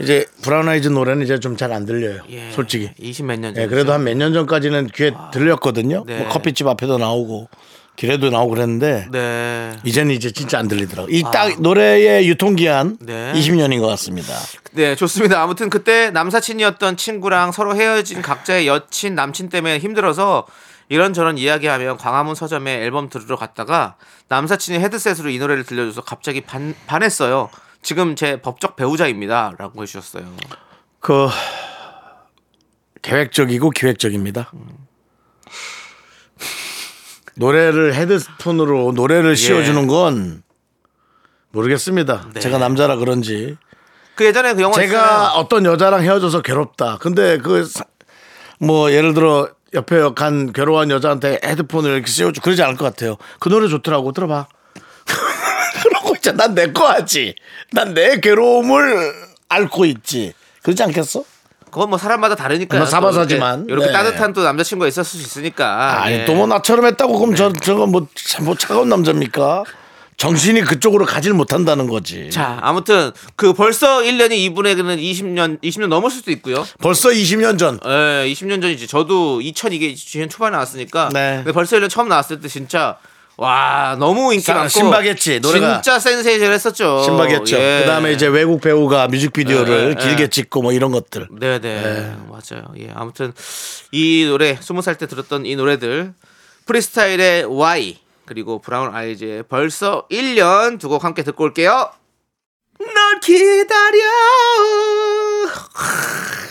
이제 0.00 0.26
브라운 0.42 0.68
아이즈 0.68 0.88
노래는 0.88 1.24
이제 1.24 1.38
좀 1.40 1.56
잘 1.56 1.72
안 1.72 1.84
들려요. 1.86 2.22
예, 2.30 2.50
솔직히. 2.52 2.90
20몇 3.00 3.38
년 3.40 3.54
전. 3.54 3.62
예, 3.64 3.66
그래도 3.66 3.92
한 3.92 4.02
몇 4.04 4.16
년 4.16 4.32
전까지는 4.32 4.88
귀에 4.94 5.12
들렸거든요. 5.32 6.04
네. 6.06 6.18
뭐 6.18 6.28
커피집 6.28 6.66
앞에도 6.66 6.98
나오고 6.98 7.48
길에도 7.96 8.30
나오고 8.30 8.50
그랬는데 8.54 9.08
네. 9.10 9.76
이제는 9.84 10.14
이제 10.14 10.30
진짜 10.30 10.58
안 10.60 10.68
들리더라고요. 10.68 11.12
이 11.14 11.23
딱 11.23 11.60
노래의 11.60 12.28
유통기한 12.28 12.96
네. 13.00 13.32
20년인 13.34 13.80
것 13.80 13.88
같습니다. 13.88 14.34
네, 14.72 14.94
좋습니다. 14.94 15.42
아무튼 15.42 15.68
그때 15.68 16.10
남사친이었던 16.12 16.96
친구랑 16.96 17.50
서로 17.50 17.74
헤어진 17.74 18.22
각자의 18.22 18.68
여친, 18.68 19.16
남친 19.16 19.48
때문에 19.48 19.78
힘들어서 19.78 20.46
이런저런 20.90 21.36
이야기하면 21.38 21.96
광화문 21.98 22.34
서점에 22.36 22.82
앨범 22.84 23.08
들으러 23.10 23.34
갔다가 23.36 23.96
남사친이 24.28 24.78
헤드셋으로 24.78 25.28
이 25.30 25.38
노래를 25.38 25.64
들려줘서 25.64 26.02
갑자기 26.02 26.40
반, 26.40 26.74
반했어요. 26.86 27.50
지금 27.82 28.16
제 28.16 28.40
법적 28.40 28.76
배우자입니다. 28.76 29.54
라고 29.58 29.82
해주셨어요. 29.82 30.24
그 31.00 31.28
계획적이고 33.02 33.70
기획적입니다. 33.70 34.50
노래를 37.36 37.94
헤드폰으로 37.94 38.92
노래를 38.92 39.36
씌워주는 39.36 39.86
건 39.86 40.42
모르겠습니다. 41.52 42.30
네. 42.34 42.40
제가 42.40 42.58
남자라 42.58 42.96
그런지 42.96 43.56
그 44.16 44.24
예전에 44.24 44.54
그 44.54 44.62
영화 44.62 44.74
제가 44.74 44.86
있잖아요. 44.86 45.28
어떤 45.36 45.64
여자랑 45.64 46.02
헤어져서 46.02 46.42
괴롭다. 46.42 46.98
근데 46.98 47.38
그 47.38 47.64
뭐 48.58 48.92
예를 48.92 49.14
들어 49.14 49.48
옆에 49.74 50.00
간 50.14 50.52
괴로운 50.52 50.90
여자한테 50.90 51.40
헤드폰을 51.44 51.90
이렇게 51.92 52.10
씌워주 52.10 52.40
그러지 52.40 52.62
않을 52.62 52.76
것 52.76 52.84
같아요. 52.84 53.16
그 53.38 53.48
노래 53.48 53.68
좋더라고 53.68 54.12
들어봐. 54.12 54.46
있자. 56.28 56.32
난내 56.36 56.72
거 56.72 56.88
하지. 56.88 57.34
난 57.72 57.94
내 57.94 58.20
괴로움을 58.20 59.14
앓고 59.48 59.84
있지. 59.86 60.32
그러지 60.62 60.82
않겠어? 60.84 61.24
그건 61.70 61.90
뭐 61.90 61.98
사람마다 61.98 62.34
다르니까요. 62.34 62.80
뭐또 62.80 62.90
사바사지만. 62.90 63.66
이렇게, 63.68 63.72
이렇게 63.72 63.86
네. 63.86 63.92
따뜻한 63.92 64.32
또 64.32 64.42
남자친구가 64.42 64.88
있었을 64.88 65.20
수 65.20 65.26
있으니까. 65.26 66.02
아니 66.02 66.16
예. 66.16 66.24
또뭐 66.24 66.46
나처럼 66.46 66.86
했다고 66.86 67.18
그럼 67.18 67.34
저 67.34 67.52
저건 67.52 67.90
뭐, 67.90 68.06
참뭐 68.14 68.54
차가운 68.56 68.88
남자입니까? 68.88 69.64
정신이 70.16 70.62
그쪽으로 70.62 71.06
가질 71.06 71.32
못한다는 71.32 71.86
거지. 71.86 72.28
자, 72.30 72.58
아무튼 72.62 73.12
그 73.36 73.52
벌써 73.52 74.00
1년이 74.00 74.32
이분에게는 74.32 74.96
20년 74.96 75.62
20년 75.62 75.86
넘을 75.86 76.10
수도 76.10 76.32
있고요. 76.32 76.66
벌써 76.80 77.10
20년 77.10 77.56
전. 77.56 77.78
예, 77.84 78.26
20년 78.26 78.60
전이지. 78.60 78.88
저도 78.88 79.40
2000 79.40 79.72
이게 79.74 79.92
2000년 79.94 80.28
초반에 80.28 80.52
나왔으니까. 80.52 81.10
네. 81.12 81.36
근데 81.36 81.52
벌써 81.52 81.76
1년 81.76 81.88
처음 81.88 82.08
나왔을 82.08 82.40
때 82.40 82.48
진짜 82.48 82.98
와 83.40 83.94
너무 84.00 84.32
인기 84.34 84.44
사- 84.44 84.54
많고 84.54 84.68
신박했지, 84.68 85.38
노래가. 85.38 85.74
진짜 85.80 86.00
센세이션 86.00 86.52
했었죠. 86.52 87.02
신박했죠. 87.04 87.56
예. 87.56 87.80
그다음에 87.82 88.12
이제 88.12 88.26
외국 88.26 88.60
배우가 88.60 89.06
뮤직비디오를 89.06 89.74
예, 89.84 89.88
예, 89.90 89.94
길게 89.94 90.24
예. 90.24 90.26
찍고 90.28 90.60
뭐 90.60 90.72
이런 90.72 90.90
것들. 90.90 91.28
네네 91.38 92.16
맞아요. 92.28 92.64
예 92.78 92.90
아무튼 92.96 93.32
이 93.92 94.26
노래 94.28 94.56
20살 94.56 94.98
때 94.98 95.06
들었던 95.06 95.46
이 95.46 95.54
노래들 95.54 96.14
프리스타일의 96.66 97.44
Y 97.44 97.98
그리고 98.26 98.58
브라운 98.60 98.92
아이즈의 98.94 99.44
벌써 99.44 100.06
1년 100.10 100.80
두 100.80 100.88
곡 100.88 101.04
함께 101.04 101.22
듣고 101.22 101.44
올게요. 101.44 101.90
널 102.80 103.20
기다려 103.20 103.98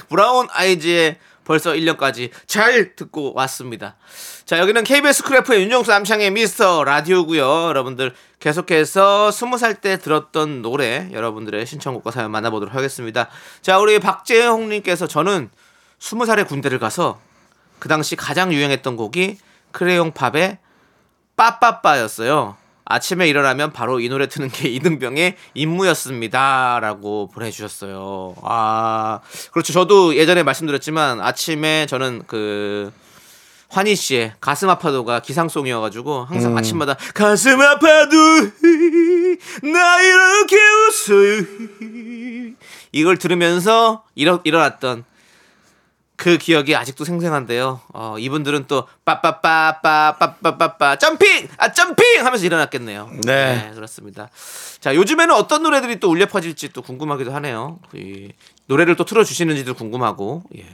브라운 0.10 0.48
아이즈의 0.52 1.18
벌써 1.48 1.72
1년까지 1.72 2.30
잘 2.46 2.94
듣고 2.98 3.32
왔습니다. 3.34 3.96
자, 4.44 4.60
여기는 4.60 4.84
KBS 4.84 5.24
Cool 5.24 5.43
FM의 5.43 5.62
윤정수 5.62 5.90
남창희의 5.90 6.32
미스터 6.32 6.84
라디오고요. 6.84 7.70
여러분들 7.70 8.14
계속해서 8.42 9.30
20살 9.30 9.80
때 9.80 9.98
들었던 9.98 10.62
노래 10.62 11.08
여러분들의 11.14 11.66
신청곡과 11.66 12.12
사연 12.12 12.32
만나보도록 12.32 12.76
하겠습니다. 12.76 13.30
자, 13.62 13.80
우리 13.80 13.98
박재홍 14.00 14.68
님께서 14.68 15.08
저는 15.08 15.50
20살에 16.00 16.46
군대를 16.46 16.80
가서 16.80 17.22
그 17.80 17.88
당시 17.88 18.18
가장 18.18 18.52
유행했던 18.52 18.98
곡이 18.98 19.38
크레용 19.72 20.12
팝의 20.12 20.58
빠빠빠였어요. 21.38 22.58
아침에 22.90 23.28
일어나면 23.28 23.74
바로 23.74 24.00
이 24.00 24.10
노래 24.10 24.28
트는 24.28 24.50
게 24.50 24.70
이등병의 24.70 25.36
임무였습니다. 25.54 26.80
라고 26.82 27.30
보내주셨어요. 27.30 28.36
아, 28.44 29.20
그렇죠. 29.52 29.74
저도 29.74 30.16
예전에 30.16 30.44
말씀드렸지만 30.44 31.20
아침에 31.22 31.86
저는 31.86 32.24
그, 32.28 32.92
환희 33.70 33.96
씨의 33.96 34.34
가슴 34.40 34.70
아파도가 34.70 35.20
기상송이어가지고 35.20 36.26
항상 36.26 36.54
음. 36.54 36.58
아침마다 36.58 36.96
가슴 37.14 37.60
아파도 37.60 38.16
나 39.62 40.02
이렇게 40.02 40.56
웃어요. 40.56 41.44
이걸 42.94 43.18
들으면서 43.18 44.06
일어, 44.16 44.40
일어났던 44.46 45.04
그 46.18 46.38
기억이 46.40 46.76
아직도 46.76 47.06
생생한데요. 47.06 47.80
어, 47.94 48.16
이분들은 48.18 48.66
또 48.68 48.88
빠빠빠빠빠빠빠빠 49.06 50.98
점핑 50.98 51.48
아 51.58 51.72
점핑 51.72 52.26
하면서 52.26 52.44
일어났겠네요. 52.44 53.12
네. 53.24 53.72
그렇습니다. 53.76 54.30
자 54.82 54.96
요즘에는 54.96 55.34
어떤 55.36 55.62
노래들이 55.62 56.00
또 56.00 56.10
울려 56.10 56.26
퍼질지 56.26 56.70
또 56.70 56.82
궁금하기도 56.82 57.32
하네요. 57.36 57.80
이 57.94 58.32
노래를 58.66 58.96
또 58.96 59.06
틀어주시는지도 59.06 59.76
궁금하고. 59.76 60.42
예. 60.58 60.66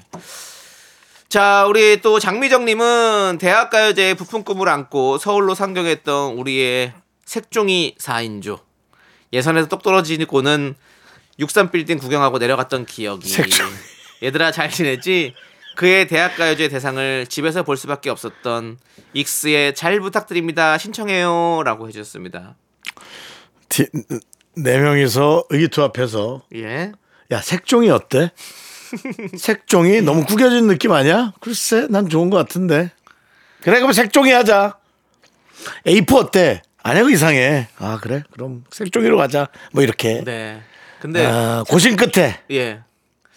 자 1.28 1.66
우리 1.68 2.00
또 2.02 2.20
장미정님은 2.20 3.38
대학가요제의 3.38 4.16
부푼 4.16 4.46
꿈을 4.46 4.70
안고 4.70 5.18
서울로 5.18 5.56
상경했던 5.56 6.36
우리의 6.36 6.94
색종이 7.26 7.96
4인조 8.00 8.60
예선에서 9.34 9.68
똑 9.68 9.84
떨어지고는 9.84 10.76
63빌딩 11.40 12.00
구경하고 12.00 12.38
내려갔던 12.38 12.86
기억이 12.86 13.28
색종이. 13.28 13.74
얘들아 14.24 14.52
잘 14.52 14.70
지냈지? 14.70 15.34
그의 15.76 16.08
대학가요제 16.08 16.70
대상을 16.70 17.26
집에서 17.28 17.64
볼 17.64 17.78
수밖에 17.78 18.10
없었던 18.10 18.78
익스의 19.14 19.74
잘 19.76 20.00
부탁드립니다 20.00 20.78
신청해요라고 20.78 21.88
해주셨습니다. 21.88 22.56
디- 23.70 23.88
네 24.56 24.78
명이서 24.80 25.46
의기투합해서 25.50 26.44
예. 26.56 26.92
야 27.32 27.42
색종이 27.42 27.90
어때? 27.90 28.32
색종이 29.36 30.02
너무 30.02 30.26
구겨진 30.26 30.68
느낌 30.68 30.92
아니야? 30.92 31.34
글쎄 31.42 31.88
난 31.90 32.08
좋은 32.08 32.30
것 32.30 32.38
같은데 32.38 32.92
그래 33.62 33.80
그럼 33.80 33.92
색종이 33.94 34.32
하자 34.32 34.78
A4 35.88 36.14
어때? 36.16 36.62
아니야 36.84 37.02
그거 37.02 37.12
이상해 37.14 37.68
아 37.80 37.98
그래 38.00 38.22
그럼 38.32 38.64
색종이로 38.70 39.18
가자 39.18 39.48
뭐 39.72 39.82
이렇게 39.82 40.22
네. 40.24 40.62
근데 41.00 41.26
아, 41.26 41.64
고심 41.68 41.96
끝에 41.96 42.40
예. 42.52 42.82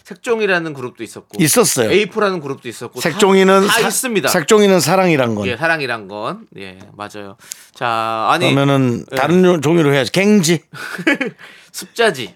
색종이라는 0.07 0.73
그룹도 0.73 1.03
있었고 1.03 1.43
있었어요 1.43 1.89
A4라는 1.89 2.41
그룹도 2.41 2.69
있었고 2.69 3.01
색종이는 3.01 3.67
다, 3.67 3.73
다 3.73 3.81
사- 3.81 3.87
있습니다. 3.89 4.29
색종이는 4.29 4.79
사랑이란 4.79 5.35
건 5.35 5.47
예, 5.47 5.57
사랑이란 5.57 6.07
건. 6.07 6.47
예, 6.57 6.79
맞아요. 6.95 7.35
자, 7.75 8.27
아니 8.31 8.53
그러면은 8.53 9.05
예. 9.11 9.15
다른 9.17 9.43
종- 9.43 9.59
종이로 9.61 9.93
해야지 9.93 10.11
갱지 10.13 10.63
습자지. 11.73 12.33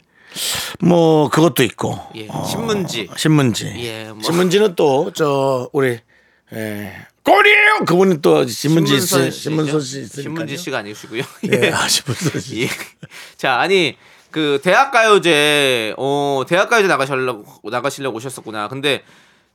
뭐 0.80 1.30
그것도 1.30 1.64
있고 1.64 1.98
예. 2.16 2.28
신문지. 2.50 3.10
신문지 3.16 3.66
예, 3.78 4.06
뭐. 4.12 4.20
신문지는 4.24 4.76
또 4.76 5.12
저 5.14 5.70
우리 5.72 5.98
예, 6.54 6.94
꼴이에요 7.24 7.86
그분이 7.86 8.22
또 8.22 8.46
신문지 8.48 9.00
신문선 9.00 9.28
있 9.28 9.32
씨죠? 9.32 9.44
신문선 9.50 9.82
씨 9.82 10.08
신문지 10.08 10.58
씨가 10.58 10.80
아니시고요. 10.80 11.24
예, 11.54 11.70
아, 11.72 11.88
신문선 11.88 12.42
씨 12.42 12.64
예. 12.64 12.70
자, 13.38 13.60
아니 13.60 13.96
그 14.32 14.60
대학가요제 14.64 15.96
어 15.98 16.44
대학가요제 16.48 16.88
나가시려고 16.88 17.70
나가시려고 17.70 18.18
오셨었구나. 18.18 18.68
근데 18.68 19.04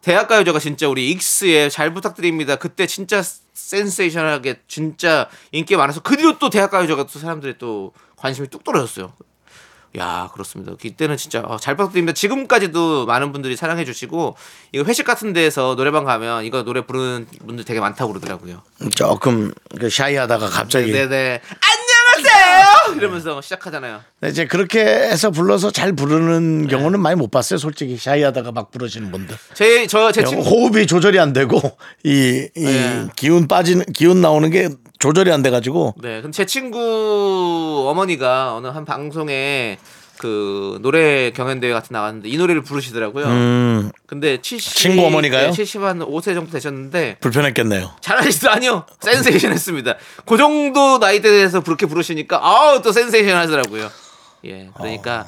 대학가요제가 0.02 0.58
진짜 0.58 0.88
우리 0.88 1.10
익스에 1.10 1.68
잘 1.68 1.92
부탁드립니다. 1.92 2.56
그때 2.56 2.86
진짜 2.86 3.22
센세이션하게 3.54 4.60
진짜 4.68 5.28
인기 5.52 5.76
많아서 5.76 6.00
그 6.00 6.16
뒤로 6.16 6.38
또 6.38 6.50
대학가요제가 6.50 7.06
또 7.06 7.18
사람들이 7.18 7.54
또 7.58 7.92
관심이 8.16 8.48
뚝 8.48 8.62
떨어졌어요. 8.62 9.12
야 9.98 10.28
그렇습니다. 10.32 10.74
이때는 10.82 11.16
진짜 11.16 11.40
어, 11.40 11.56
잘 11.56 11.74
부탁드립니다. 11.76 12.12
지금까지도 12.12 13.06
많은 13.06 13.32
분들이 13.32 13.56
사랑해 13.56 13.84
주시고 13.84 14.36
이거 14.72 14.84
회식 14.84 15.06
같은 15.06 15.32
데서 15.32 15.74
노래방 15.74 16.04
가면 16.04 16.44
이거 16.44 16.62
노래 16.64 16.82
부르는 16.82 17.26
분들 17.46 17.64
되게 17.64 17.80
많다고 17.80 18.12
그러더라고요. 18.12 18.62
조금 18.94 19.52
그 19.78 19.88
샤이하다가 19.88 20.50
갑자기 20.50 20.92
네네 20.92 21.40
안녕하세요 21.48 21.75
이러면서 22.94 23.40
시작하잖아요. 23.40 24.00
네, 24.20 24.28
이제 24.28 24.46
그렇게 24.46 24.80
해서 24.84 25.30
불러서 25.30 25.70
잘 25.70 25.92
부르는 25.94 26.68
경우는 26.68 27.00
많이 27.00 27.16
못 27.16 27.30
봤어요 27.30 27.58
솔직히 27.58 27.96
샤이하다가 27.96 28.52
막 28.52 28.70
부르시는 28.70 29.10
분들 29.10 29.36
제 29.54 29.86
저 29.86 30.12
제 30.12 30.22
친구 30.24 30.42
호흡이 30.42 30.86
조절이 30.86 31.18
안 31.18 31.32
되고 31.32 31.60
이, 32.04 32.48
이 32.54 32.64
네. 32.64 33.06
기운 33.16 33.48
빠지는 33.48 33.84
기운 33.92 34.20
나오는 34.20 34.48
게 34.50 34.68
조절이 34.98 35.30
안 35.32 35.42
돼가지고 35.42 35.94
네, 36.02 36.22
근데 36.22 36.34
제 36.34 36.46
친구 36.46 37.86
어머니가 37.88 38.54
어느 38.54 38.68
한 38.68 38.84
방송에 38.84 39.78
그 40.26 40.80
노래 40.82 41.30
경연대회 41.30 41.72
같은 41.72 41.88
거 41.94 41.98
나갔는데 41.98 42.28
이 42.28 42.36
노래를 42.36 42.62
부르시더라고요. 42.62 43.26
음, 43.26 43.92
근데 44.06 44.40
70 44.42 44.74
친구 44.74 45.06
어머니가요? 45.06 45.50
70한 45.52 46.04
5세 46.04 46.34
정도 46.34 46.50
되셨는데 46.50 47.18
불편했겠네요. 47.20 47.92
잘하시더 48.00 48.48
아니요. 48.50 48.84
센세이션 49.00 49.52
했습니다. 49.52 49.94
그 50.24 50.36
정도 50.36 50.98
나이대에서 50.98 51.60
그렇게 51.62 51.86
부르시니까 51.86 52.40
아우 52.44 52.82
또 52.82 52.90
센세이션 52.90 53.36
하더라고요. 53.36 53.88
예. 54.46 54.68
그러니까 54.76 55.26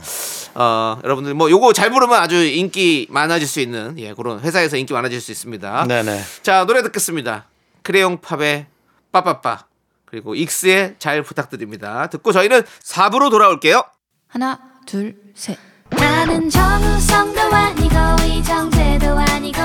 어, 0.56 0.98
여러분들 1.04 1.34
뭐 1.34 1.48
요거 1.48 1.74
잘 1.74 1.90
부르면 1.90 2.18
아주 2.20 2.34
인기 2.44 3.06
많아질 3.08 3.46
수 3.46 3.61
있는 3.61 3.94
예, 3.98 4.14
그런 4.14 4.40
회사에서 4.40 4.76
인기 4.76 4.94
많아질 4.94 5.20
수 5.20 5.30
있습니다. 5.30 5.87
네네. 5.87 6.20
자, 6.42 6.64
노래 6.64 6.82
듣겠습니다. 6.82 7.46
크레용 7.84 8.20
팝의 8.20 8.66
빠빠빠 9.12 9.66
그리고 10.06 10.34
익스의 10.34 10.96
잘 10.98 11.22
부탁드립니다. 11.22 12.08
듣고 12.08 12.32
저희는 12.32 12.62
4부로 12.82 13.30
돌아올게요. 13.30 13.84
하나, 14.26 14.67
둘, 14.88 15.14
셋. 15.35 15.59
나는 15.90 16.48
정우성도 16.48 17.40
아니고 17.42 17.94
이정재도 18.27 19.18
아니고 19.18 19.61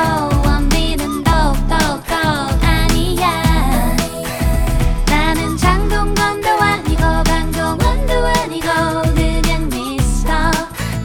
원빈은 0.45 1.23
더욱더 1.23 1.75
아니야 2.61 3.95
나는 5.05 5.55
장동건도 5.55 6.49
아니고 6.49 7.01
강동원도 7.23 8.13
아니고 8.13 8.67
그냥 9.15 9.69
미스터 9.69 10.33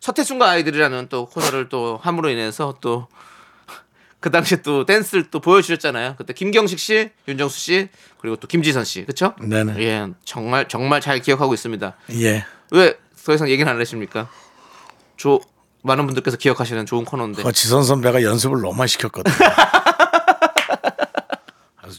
서태순과 0.00 0.48
아이들이라는 0.50 1.08
또 1.08 1.26
코너를 1.26 1.68
또 1.68 1.98
함으로 2.02 2.30
인해서 2.30 2.76
또 2.80 3.08
그 4.20 4.30
당시에 4.30 4.62
또 4.62 4.86
댄스를 4.86 5.32
또 5.32 5.40
보여주셨잖아요. 5.40 6.14
그때 6.16 6.32
김경식 6.32 6.78
씨, 6.78 7.10
윤정수 7.26 7.58
씨, 7.58 7.88
그리고 8.18 8.36
또 8.36 8.46
김지선 8.46 8.84
씨, 8.84 9.02
그렇죠? 9.02 9.34
네네. 9.40 9.82
예, 9.82 10.06
정말 10.24 10.68
정말 10.68 11.00
잘 11.00 11.18
기억하고 11.18 11.52
있습니다. 11.54 11.96
예. 12.20 12.44
왜 12.70 12.96
더 13.24 13.34
이상 13.34 13.48
얘기는 13.48 13.70
안 13.70 13.78
하십니까? 13.80 14.28
조 15.16 15.40
많은 15.82 16.06
분들께서 16.06 16.36
기억하시는 16.36 16.86
좋은 16.86 17.04
코너인데. 17.04 17.42
그 17.42 17.52
지선 17.52 17.84
선배가 17.84 18.22
연습을 18.22 18.60
너무 18.60 18.74
많이 18.74 18.88
시켰거든요. 18.88 19.34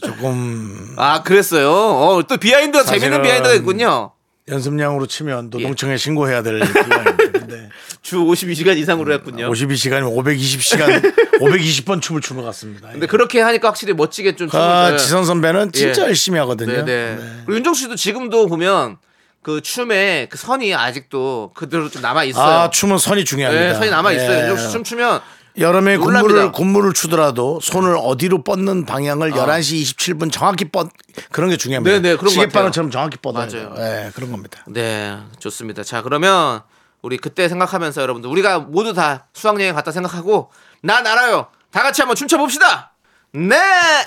조금 0.00 0.94
아, 0.96 1.22
그랬어요. 1.22 1.70
어, 1.70 2.22
또 2.28 2.36
behind가 2.36 2.84
재밌는 2.84 3.22
behind가 3.22 3.54
있군요. 3.54 4.12
연습량으로 4.46 5.06
치면 5.06 5.50
예. 5.54 5.58
노동청에 5.58 5.96
신고해야 5.96 6.42
될 6.42 6.60
근데 6.60 7.70
주 8.02 8.18
52시간 8.18 8.76
이상으로 8.76 9.14
했군요. 9.14 9.50
52시간이면 9.50 10.14
520시간 10.14 11.14
520번 11.40 12.02
춤을 12.02 12.20
춘 12.20 12.36
것 12.36 12.42
같습니다. 12.42 12.90
근데 12.90 13.06
그렇게 13.06 13.40
하니까 13.40 13.68
확실히 13.68 13.94
멋지게 13.94 14.36
좀 14.36 14.48
아, 14.52 14.88
춤을 14.88 14.98
지선 14.98 15.24
선배는 15.24 15.72
진짜 15.72 16.02
예. 16.02 16.06
열심히 16.08 16.38
하거든요. 16.40 16.84
네, 16.84 16.84
네. 16.84 17.16
그리고 17.46 17.56
윤정수 17.56 17.82
씨도 17.82 17.96
지금도 17.96 18.48
보면 18.48 18.98
그 19.42 19.62
춤에 19.62 20.26
그 20.30 20.36
선이 20.36 20.74
아직도 20.74 21.52
그대로 21.54 21.88
좀 21.88 22.02
남아 22.02 22.24
있어요. 22.24 22.44
아, 22.44 22.70
춤은 22.70 22.98
선이 22.98 23.24
중요합니다. 23.24 23.66
네, 23.66 23.74
선이 23.74 23.90
남아 23.90 24.12
있어요. 24.12 24.30
예. 24.30 24.40
윤정수 24.42 24.66
씨 24.66 24.72
춤추면 24.72 25.20
여름에. 25.56 25.96
군무를 25.96 26.52
군무를 26.52 26.92
추더라도 26.92 27.60
손을 27.60 27.96
어디로 28.00 28.42
뻗는 28.42 28.86
방향을 28.86 29.32
11시 29.32 29.82
27분 29.96 30.32
정확히 30.32 30.64
뻗 30.66 30.90
그런 31.30 31.50
게 31.50 31.56
중요합니다. 31.56 31.96
네, 31.96 32.00
네, 32.00 32.08
그런 32.16 32.24
것 32.24 32.30
시계바늘처럼 32.30 32.90
정확히 32.90 33.16
뻗어야. 33.18 33.46
돼요. 33.46 33.72
네, 33.76 34.10
그런 34.14 34.32
겁니다. 34.32 34.64
네, 34.66 35.16
좋습니다. 35.38 35.84
자, 35.84 36.02
그러면 36.02 36.62
우리 37.02 37.18
그때 37.18 37.48
생각하면서 37.48 38.02
여러분들 38.02 38.28
우리가 38.30 38.58
모두 38.60 38.94
다 38.94 39.26
수학여행 39.32 39.74
갔다 39.74 39.92
생각하고 39.92 40.50
난 40.82 41.06
알아요. 41.06 41.46
다 41.70 41.82
같이 41.82 42.00
한번 42.02 42.16
춤춰 42.16 42.36
봅시다. 42.36 42.92
네, 43.32 43.56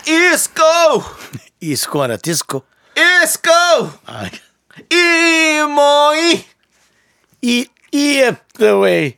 go, 0.06 1.04
이스코 1.62 2.02
아니라 2.04 2.18
디스코. 2.18 2.64
Go, 2.96 3.92
아, 4.06 4.26
이모이. 4.92 6.44
이 7.42 7.68
EF 7.92 8.38
the 8.58 8.74
way. 8.74 9.18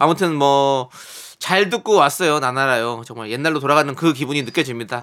아무튼 0.00 0.34
뭐 0.34 0.90
잘 1.40 1.70
듣고 1.70 1.94
왔어요 1.94 2.38
나나라요. 2.38 3.02
정말 3.06 3.30
옛날로 3.30 3.60
돌아가는 3.60 3.92
그 3.94 4.12
기분이 4.12 4.42
느껴집니다. 4.42 5.02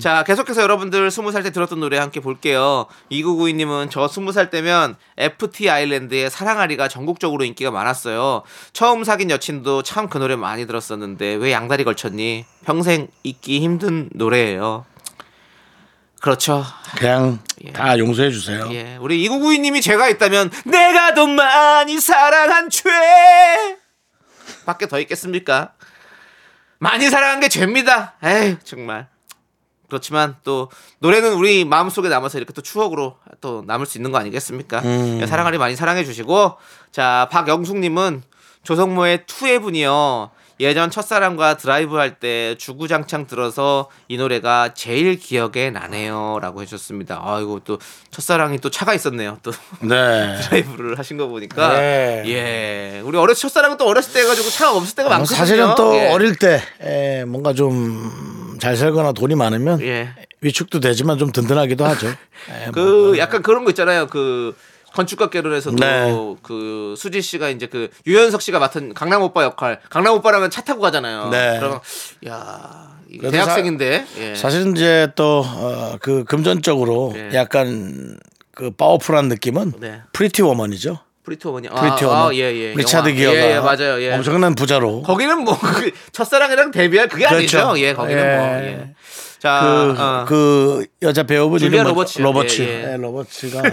자 0.00 0.24
계속해서 0.24 0.60
여러분들 0.60 1.10
스무 1.12 1.30
살 1.30 1.44
때 1.44 1.52
들었던 1.52 1.78
노래 1.78 1.98
함께 1.98 2.18
볼게요. 2.18 2.86
2992님은 3.12 3.88
저 3.88 4.08
스무 4.08 4.32
살 4.32 4.50
때면 4.50 4.96
FT 5.16 5.70
아일랜드의 5.70 6.30
사랑아리가 6.30 6.88
전국적으로 6.88 7.44
인기가 7.44 7.70
많았어요. 7.70 8.42
처음 8.72 9.04
사귄 9.04 9.30
여친도 9.30 9.82
참 9.84 10.08
그 10.08 10.18
노래 10.18 10.34
많이 10.34 10.66
들었었는데 10.66 11.34
왜 11.34 11.52
양다리 11.52 11.84
걸쳤니? 11.84 12.44
평생 12.64 13.06
잊기 13.22 13.60
힘든 13.60 14.10
노래예요. 14.14 14.84
그렇죠. 16.20 16.64
그냥 16.96 17.38
예. 17.64 17.72
다 17.72 17.96
용서해 17.98 18.30
주세요. 18.32 18.68
예, 18.72 18.96
우리 19.00 19.28
2992님이 19.28 19.80
죄가 19.80 20.08
있다면 20.08 20.50
내가 20.64 21.14
더 21.14 21.26
많이 21.26 22.00
사랑한 22.00 22.68
죄 22.68 22.90
밖에 24.68 24.86
더 24.86 25.00
있겠습니까? 25.00 25.72
많이 26.78 27.08
사랑한 27.08 27.40
게 27.40 27.48
죄입니다. 27.48 28.16
에이 28.22 28.58
정말 28.64 29.08
그렇지만 29.88 30.36
또 30.44 30.70
노래는 30.98 31.32
우리 31.32 31.64
마음속에 31.64 32.10
남아서 32.10 32.36
이렇게 32.36 32.52
또 32.52 32.60
추억으로 32.60 33.16
또 33.40 33.64
남을 33.66 33.86
수 33.86 33.96
있는 33.96 34.12
거 34.12 34.18
아니겠습니까? 34.18 34.82
예, 35.22 35.26
사랑하리 35.26 35.56
많이 35.56 35.74
사랑해 35.74 36.04
주시고 36.04 36.58
자 36.92 37.28
박영숙님은 37.32 38.22
조성모의 38.62 39.24
투애분이요 39.24 40.30
예전 40.60 40.90
첫사랑과 40.90 41.56
드라이브 41.56 41.96
할 41.96 42.18
때 42.18 42.56
주구장창 42.58 43.26
들어서 43.26 43.88
이 44.08 44.16
노래가 44.16 44.74
제일 44.74 45.18
기억에 45.18 45.70
나네요라고 45.70 46.62
해줬습니다. 46.62 47.20
아이고 47.22 47.60
또 47.64 47.78
첫사랑이 48.10 48.58
또 48.58 48.70
차가 48.70 48.94
있었네요. 48.94 49.38
또 49.42 49.52
네. 49.80 50.36
드라이브를 50.42 50.98
하신 50.98 51.16
거 51.16 51.28
보니까 51.28 51.78
네. 51.78 52.22
예 52.26 53.00
우리 53.04 53.16
어렸 53.18 53.34
첫사랑은 53.34 53.76
또 53.76 53.86
어렸을 53.86 54.12
때 54.14 54.20
해가지고 54.20 54.48
차가 54.50 54.74
없을 54.76 54.94
때가 54.96 55.08
뭐 55.10 55.18
많거든요. 55.18 55.36
사실은 55.36 55.74
또 55.76 55.94
예. 55.94 56.08
어릴 56.10 56.36
때 56.36 56.60
에, 56.80 57.24
뭔가 57.24 57.52
좀 57.52 58.48
잘 58.58 58.76
살거나 58.76 59.12
돈이 59.12 59.34
많으면 59.36 59.80
예. 59.82 60.08
위축도 60.40 60.80
되지만 60.80 61.18
좀 61.18 61.32
든든하기도 61.32 61.84
하죠. 61.84 62.08
에, 62.08 62.70
그 62.74 62.80
뭐. 62.80 63.18
약간 63.18 63.42
그런 63.42 63.64
거 63.64 63.70
있잖아요. 63.70 64.08
그 64.08 64.56
건축학 64.94 65.30
개론에서도 65.30 65.76
네. 65.76 66.36
그 66.42 66.94
수지 66.96 67.22
씨가 67.22 67.48
이제 67.50 67.66
그 67.66 67.88
유연석 68.06 68.42
씨가 68.42 68.58
맡은 68.58 68.94
강남 68.94 69.22
오빠 69.22 69.44
역할. 69.44 69.80
강남 69.90 70.14
오빠랑은 70.14 70.50
차 70.50 70.62
타고 70.62 70.80
가잖아요. 70.80 71.28
네. 71.30 71.56
그러면 71.58 71.80
야 72.26 72.98
대학생인데 73.30 74.06
예. 74.18 74.34
사실은 74.34 74.76
이제 74.76 75.08
또 75.14 75.69
그 75.69 76.24
금전적으로 76.24 77.14
예. 77.16 77.30
약간 77.34 78.18
그 78.54 78.70
powerful한 78.70 79.28
느낌은 79.28 79.74
네. 79.78 80.02
Pretty 80.12 80.42
Woman이죠. 80.42 80.98
Pretty. 81.24 81.42
Pretty 81.44 81.68
아, 82.04 82.08
Woman. 82.08 82.28
아, 82.30 82.34
예, 82.34 82.38
예. 82.38 82.74
리차드. 82.74 83.12
기어가 83.12 83.36
예, 83.36 83.54
예, 83.56 83.60
맞아요. 83.60 84.00
예. 84.02 84.14
엄청난 84.14 84.54
부자로 84.54 85.02
거기는 85.02 85.44
뭐 85.44 85.56
그 85.58 85.90
첫사랑이랑 86.12 86.70
데뷔할 86.70 87.08
그게 87.08 87.26
그렇죠. 87.26 87.58
아니죠. 87.60 87.78
예, 87.80 87.92
거기는 87.92 88.22
예. 88.22 88.36
뭐. 88.36 88.46
예. 88.62 88.94
자, 89.38 89.60
그, 89.62 90.00
어. 90.02 90.24
그 90.26 90.86
여자 91.02 91.22
배우분 91.22 91.58
줄리아 91.58 91.82
이름 91.82 91.90
로버츠. 91.92 92.20
로버츠. 92.20 92.62
예, 92.62 92.66
예. 92.66 92.92
예, 92.92 92.96
로버츠가 92.96 93.58
야, 93.68 93.70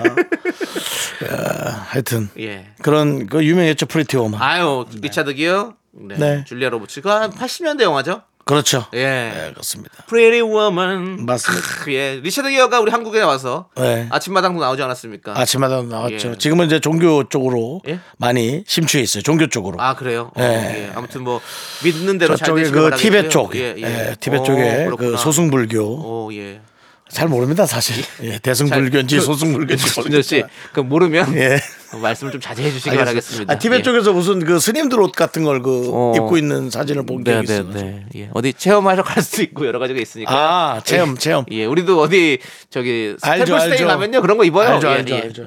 하여튼 1.90 2.30
예. 2.40 2.68
그런 2.82 3.26
그 3.28 3.44
유명했죠 3.44 3.88
Pretty 3.88 4.18
Woman. 4.18 4.42
아유, 4.42 4.86
리차드 5.02 5.34
기어. 5.34 5.74
네. 5.92 6.16
네. 6.18 6.44
줄리아 6.46 6.70
로버츠가 6.70 7.22
한 7.22 7.32
80년대 7.32 7.82
영화죠. 7.82 8.22
그렇죠. 8.46 8.86
예. 8.94 9.04
네, 9.04 9.50
그렇습니다. 9.54 10.04
Pretty 10.08 10.42
Woman. 10.48 11.26
맞습니다. 11.26 11.68
크, 11.84 11.92
예. 11.92 12.20
리차드 12.22 12.48
기어가 12.52 12.80
우리 12.80 12.92
한국에 12.92 13.22
와서 13.22 13.70
네. 13.76 14.08
아침마당도 14.12 14.62
나오지 14.62 14.84
않았습니까? 14.84 15.38
아침마당 15.38 15.82
나왔죠. 15.82 16.30
예. 16.34 16.38
지금은 16.38 16.68
이제 16.68 16.80
종교 16.80 17.28
쪽으로 17.28 17.82
예? 17.88 18.00
많이 18.18 18.64
심취해 18.68 19.04
있어요. 19.04 19.24
종교 19.24 19.48
쪽으로. 19.48 19.82
아 19.82 19.96
그래요? 19.96 20.32
어, 20.36 20.42
예. 20.42 20.44
예. 20.44 20.92
아무튼 20.94 21.24
뭐 21.24 21.42
믿는 21.84 22.20
대로 22.20 22.36
잘 22.36 22.46
저쪽에 22.46 22.62
되시길 22.62 22.80
그 22.82 22.90
바라겠고요. 22.90 23.12
티벳 23.22 23.32
쪽, 23.32 23.56
예, 23.56 23.74
예. 23.78 23.82
예, 23.82 24.16
티벳 24.20 24.42
어, 24.42 24.44
쪽에 24.44 24.86
그렇구나. 24.86 25.12
그 25.12 25.18
소승불교 25.18 25.82
오 25.82 26.34
예. 26.34 26.62
잘 27.16 27.30
모릅니다 27.30 27.66
사실. 27.66 28.04
예, 28.24 28.38
대승불교인지 28.40 29.22
소승불교인지 29.22 29.86
진짜 29.90 30.22
씨, 30.22 30.44
그 30.74 30.82
모르면 30.82 31.34
예. 31.38 31.62
말씀을 31.94 32.34
좀 32.34 32.42
자제해 32.42 32.70
주시기. 32.72 32.94
바라겠습니다. 32.94 33.54
아, 33.54 33.58
티벳 33.58 33.80
예. 33.80 33.84
쪽에서 33.84 34.12
무슨 34.12 34.44
그 34.44 34.60
스님들 34.60 35.00
옷 35.00 35.14
같은 35.14 35.46
걸그 35.46 35.92
어. 35.94 36.14
입고 36.18 36.38
있는 36.38 36.70
사진을 36.70 37.06
본 37.06 37.24
네, 37.24 37.36
적이 37.36 37.48
네, 37.48 37.54
있어요. 37.54 37.70
네. 37.72 38.06
예. 38.18 38.30
어디 38.34 38.52
체험하러 38.52 39.02
갈 39.04 39.24
수도 39.24 39.44
있고 39.44 39.66
여러 39.66 39.80
가지가 39.80 40.02
있으니까. 40.02 40.34
아, 40.34 40.82
체험, 40.84 41.12
예. 41.12 41.16
체험. 41.18 41.46
예, 41.52 41.64
우리도 41.64 42.02
어디 42.02 42.40
저기 42.70 43.16
템플스테이. 43.24 43.88
가면요 43.88 44.22
그런 44.22 44.38
거 44.38 44.44
입어요. 44.44 44.74
알죠, 44.74 44.88
예, 44.90 44.92
알죠, 44.92 45.16
예. 45.16 45.22
알죠. 45.22 45.46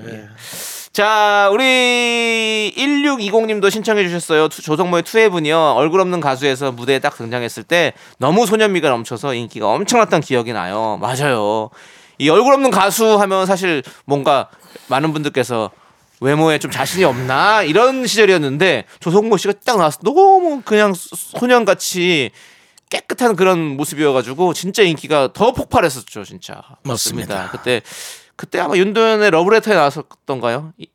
예. 0.98 1.02
자, 1.02 1.48
우리 1.52 2.74
1620님도 2.76 3.70
신청해 3.70 4.02
주셨어요. 4.02 4.48
To- 4.48 4.62
조성모의 4.62 5.04
To 5.04 5.13
Heaven이요. 5.13 5.56
얼굴 5.76 6.00
없는 6.00 6.20
가수에서 6.20 6.72
무대에 6.72 6.98
딱 6.98 7.16
등장했을 7.16 7.62
때 7.62 7.92
너무 8.18 8.46
소년미가 8.46 8.88
넘쳐서 8.88 9.34
인기가 9.34 9.68
엄청났던 9.68 10.22
기억이 10.22 10.52
나요. 10.52 10.98
맞아요. 11.00 11.70
이 12.18 12.28
얼굴 12.28 12.52
없는 12.54 12.72
가수 12.72 13.14
하면 13.20 13.46
사실 13.46 13.84
뭔가 14.06 14.48
많은 14.88 15.12
분들께서 15.12 15.70
외모에 16.20 16.58
좀 16.58 16.72
자신이 16.72 17.04
없나 17.04 17.62
이런 17.62 18.04
시절이었는데 18.04 18.86
조성모 18.98 19.36
씨가 19.36 19.54
딱 19.64 19.76
나와서 19.76 20.00
너무 20.02 20.62
그냥 20.64 20.94
소년같이 20.96 22.32
깨끗한 22.90 23.36
그런 23.36 23.76
모습이어가지고 23.76 24.52
진짜 24.52 24.82
인기가 24.82 25.28
더 25.32 25.52
폭발했었죠 25.52 26.24
진짜 26.24 26.60
맞습니다. 26.82 27.50
그때 27.52 27.82
그때 28.38 28.60
아마 28.60 28.76
윤도현의 28.76 29.32
러브레터에 29.32 29.74
나왔었던가요? 29.74 30.72
이- 30.78 30.86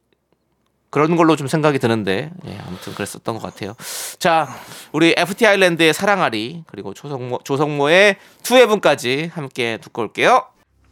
그런 0.89 1.15
걸로 1.17 1.35
좀 1.35 1.47
생각이 1.47 1.77
드는데 1.77 2.31
예, 2.47 2.57
아무튼 2.65 2.93
그랬었던 2.93 3.37
것 3.37 3.41
같아요. 3.41 3.75
자, 4.17 4.47
우리 4.93 5.13
FT 5.17 5.45
아일랜드의 5.45 5.91
사랑아리 5.93 6.63
그리고 6.67 6.93
조성모 6.93 7.39
조성모의 7.43 8.15
투애분까지 8.43 9.31
함께 9.33 9.77
듣고 9.81 10.03
올게요. 10.03 10.45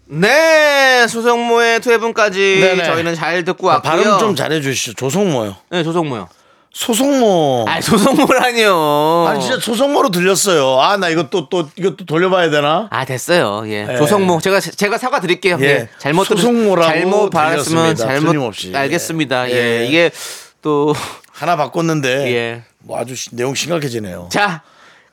네, 0.07 1.07
조성모의 1.07 1.79
투애분까지 1.79 2.59
네네. 2.59 2.83
저희는 2.83 3.15
잘 3.15 3.45
듣고 3.45 3.69
아, 3.69 3.75
왔고요. 3.75 3.89
발음 3.91 4.19
좀 4.19 4.35
잘해 4.35 4.59
주시죠. 4.59 4.93
조성모요. 4.95 5.55
네, 5.69 5.83
조성모요. 5.83 6.27
소성모. 6.73 7.65
아, 7.67 7.81
조성모라니요. 7.81 9.25
아니 9.27 9.41
진짜 9.41 9.59
소성모로 9.59 10.09
들렸어요. 10.09 10.79
아 10.79 10.97
나 10.97 11.09
이거 11.09 11.29
또 11.29 11.49
또 11.49 11.69
이거 11.75 11.91
또 11.97 12.05
돌려봐야 12.05 12.49
되나? 12.49 12.87
아 12.91 13.03
됐어요. 13.05 13.63
예. 13.65 13.87
예. 13.91 13.97
조성모 13.97 14.39
제가 14.39 14.59
제가 14.61 14.97
사과 14.97 15.19
드릴게요. 15.19 15.57
예. 15.61 15.65
예. 15.65 15.89
잘못 15.97 16.23
들으- 16.27 16.37
소성모라고 16.37 16.89
잘못 16.91 17.29
받았으면 17.29 17.83
들렸습니다. 17.95 18.05
잘못 18.13 18.27
틀림없이. 18.31 18.71
알겠습니다. 18.75 19.49
예. 19.51 19.53
예. 19.81 19.85
이게 19.87 20.11
또 20.61 20.93
하나 21.31 21.57
바꿨는데 21.57 22.33
예. 22.33 22.63
뭐 22.79 22.97
아주 22.99 23.15
시- 23.15 23.35
내용 23.35 23.53
심각해지네요. 23.53 24.29
자, 24.31 24.61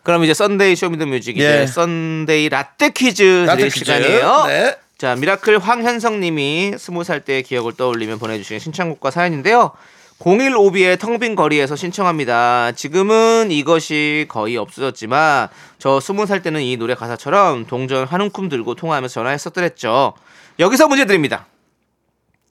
그럼 0.04 0.22
이제 0.24 0.34
썬데이 0.34 0.76
쇼미더뮤직 0.76 1.36
이제 1.38 1.62
예. 1.62 1.66
썬데이 1.66 2.50
라떼 2.50 2.90
퀴즈 2.90 3.22
라떼 3.46 3.56
드릴 3.62 3.72
퀴즈. 3.72 3.84
시간이에요. 3.84 4.44
네. 4.46 4.76
자, 4.96 5.14
미라클 5.16 5.58
황현성님이 5.58 6.74
스무 6.78 7.04
살때 7.04 7.42
기억을 7.42 7.72
떠올리면 7.76 8.18
보내주신 8.18 8.58
신청곡과 8.58 9.10
사연인데요. 9.10 9.72
0152의 10.18 10.98
텅빈 10.98 11.36
거리에서 11.36 11.76
신청합니다. 11.76 12.72
지금은 12.72 13.52
이것이 13.52 14.26
거의 14.28 14.56
없어졌지만 14.56 15.48
저 15.78 16.00
스무 16.00 16.26
살 16.26 16.42
때는 16.42 16.60
이 16.60 16.76
노래 16.76 16.94
가사처럼 16.94 17.66
동전 17.66 18.04
한 18.04 18.20
움큼 18.20 18.48
들고 18.48 18.74
통화하면서 18.74 19.12
전화했었더랬죠. 19.12 20.14
여기서 20.58 20.88
문제 20.88 21.04
드립니다. 21.06 21.46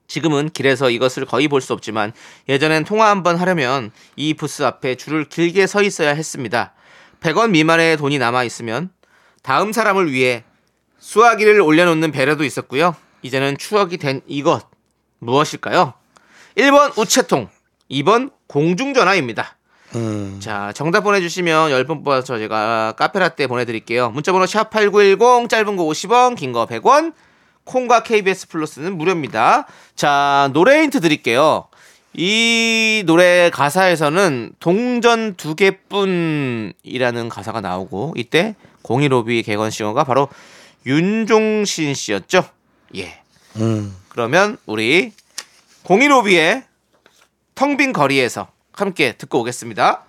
지금은 0.07 0.49
길에서 0.51 0.89
이것을 0.89 1.26
거의 1.26 1.49
볼 1.49 1.59
수 1.59 1.74
없지만 1.74 2.13
예전엔 2.47 2.86
통화 2.86 3.09
한번 3.09 3.36
하려면 3.36 3.91
이 4.15 4.34
부스 4.34 4.63
앞에 4.63 4.95
줄을 4.95 5.26
길게 5.26 5.68
서 5.68 5.84
있어야 5.84 6.11
했습니다. 6.11 6.74
100원 7.20 7.49
미만의 7.49 7.97
돈이 7.97 8.18
남아 8.18 8.45
있으면 8.45 8.91
다음 9.43 9.74
사람을 9.74 10.13
위해 10.13 10.45
수화기를 10.99 11.59
올려놓는 11.59 12.11
배려도 12.11 12.45
있었고요. 12.45 12.95
이제는 13.24 13.57
추억이 13.57 13.97
된 13.97 14.22
이것 14.26 14.65
무엇일까요? 15.20 15.93
1번 16.55 16.97
우체통, 16.97 17.49
2번 17.91 18.31
공중전화입니다. 18.47 19.55
음. 19.95 20.38
자, 20.41 20.71
정답 20.75 21.01
보내주시면 21.01 21.71
10분 21.71 22.03
뽑아서 22.03 22.38
제가 22.38 22.93
카페라떼 22.97 23.47
보내드릴게요. 23.47 24.09
문자번호 24.11 24.45
샵8910, 24.45 25.49
짧은 25.49 25.75
거 25.77 25.83
50원, 25.85 26.35
긴 26.35 26.51
거 26.51 26.65
100원, 26.65 27.13
콩과 27.63 28.03
KBS 28.03 28.47
플러스는 28.49 28.97
무료입니다. 28.97 29.65
자, 29.95 30.49
노래 30.53 30.81
힌트 30.81 30.99
드릴게요. 31.01 31.67
이 32.13 33.03
노래 33.05 33.49
가사에서는 33.53 34.53
동전 34.59 35.35
두 35.35 35.55
개뿐이라는 35.55 37.29
가사가 37.29 37.61
나오고 37.61 38.13
이때 38.17 38.55
015B 38.83 39.45
객원 39.45 39.69
singer가 39.69 40.03
바로 40.03 40.27
윤종신 40.85 41.93
씨였죠. 41.93 42.45
예. 42.95 43.19
음. 43.57 43.95
그러면 44.09 44.57
우리 44.65 45.11
015B의 45.83 46.63
텅 47.57 47.75
빈 47.75 47.91
거리에서 47.91 48.49
함께 48.71 49.13
듣고 49.17 49.39
오겠습니다. 49.39 50.03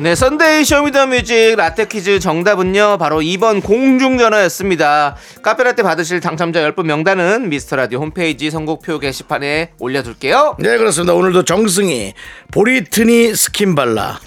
네, 0.00 0.14
Sunday 0.16 0.64
Show 0.64 0.90
Me 0.90 1.03
the 1.03 1.23
Music 1.23 1.56
라떼 1.56 1.86
퀴즈 1.86 2.18
정답은요. 2.18 2.96
바로 2.98 3.20
2번 3.20 3.62
공중전화였습니다. 3.62 5.14
카페라떼 5.42 5.82
받으실 5.82 6.20
당첨자 6.20 6.60
10분 6.60 6.86
명단은 6.86 7.50
미스터라디오 7.50 8.00
홈페이지 8.00 8.50
선곡표 8.50 8.98
게시판에 8.98 9.72
올려둘게요. 9.78 10.56
네 10.58 10.78
그렇습니다. 10.78 11.12
오늘도 11.12 11.44
정승희 11.44 12.14
보리트니 12.50 13.36
스킨발라 13.36 14.18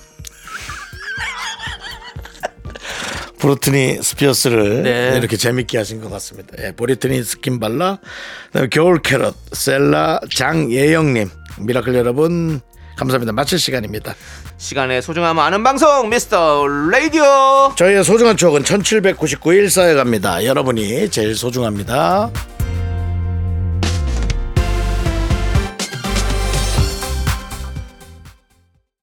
브로트니 3.46 4.00
스피어스를 4.02 4.82
네. 4.82 5.18
이렇게 5.20 5.38
재밌게 5.38 5.78
하신 5.78 6.02
것 6.02 6.10
같습니다. 6.10 6.56
예, 6.64 6.72
보리트니 6.72 7.24
스킨발라 7.24 8.00
그다음에 8.48 8.70
겨울 8.72 9.00
캐럿 9.04 9.36
셀라 9.52 10.22
장예영님 10.34 11.30
미라클 11.60 11.94
여러분 11.94 12.60
감사합니다. 12.98 13.34
마칠 13.34 13.60
시간입니다. 13.60 14.16
시간의 14.58 15.04
소중함 15.04 15.38
아는 15.38 15.64
방송 15.64 16.10
미스터 16.10 16.66
라디오. 16.90 17.72
저희의 17.76 18.04
소중한 18.04 18.36
추억은 18.36 18.64
1799일 18.64 19.70
쌓여갑니다. 19.70 20.46
여러분이 20.46 21.12
제일 21.12 21.36
소중합니다. 21.36 22.32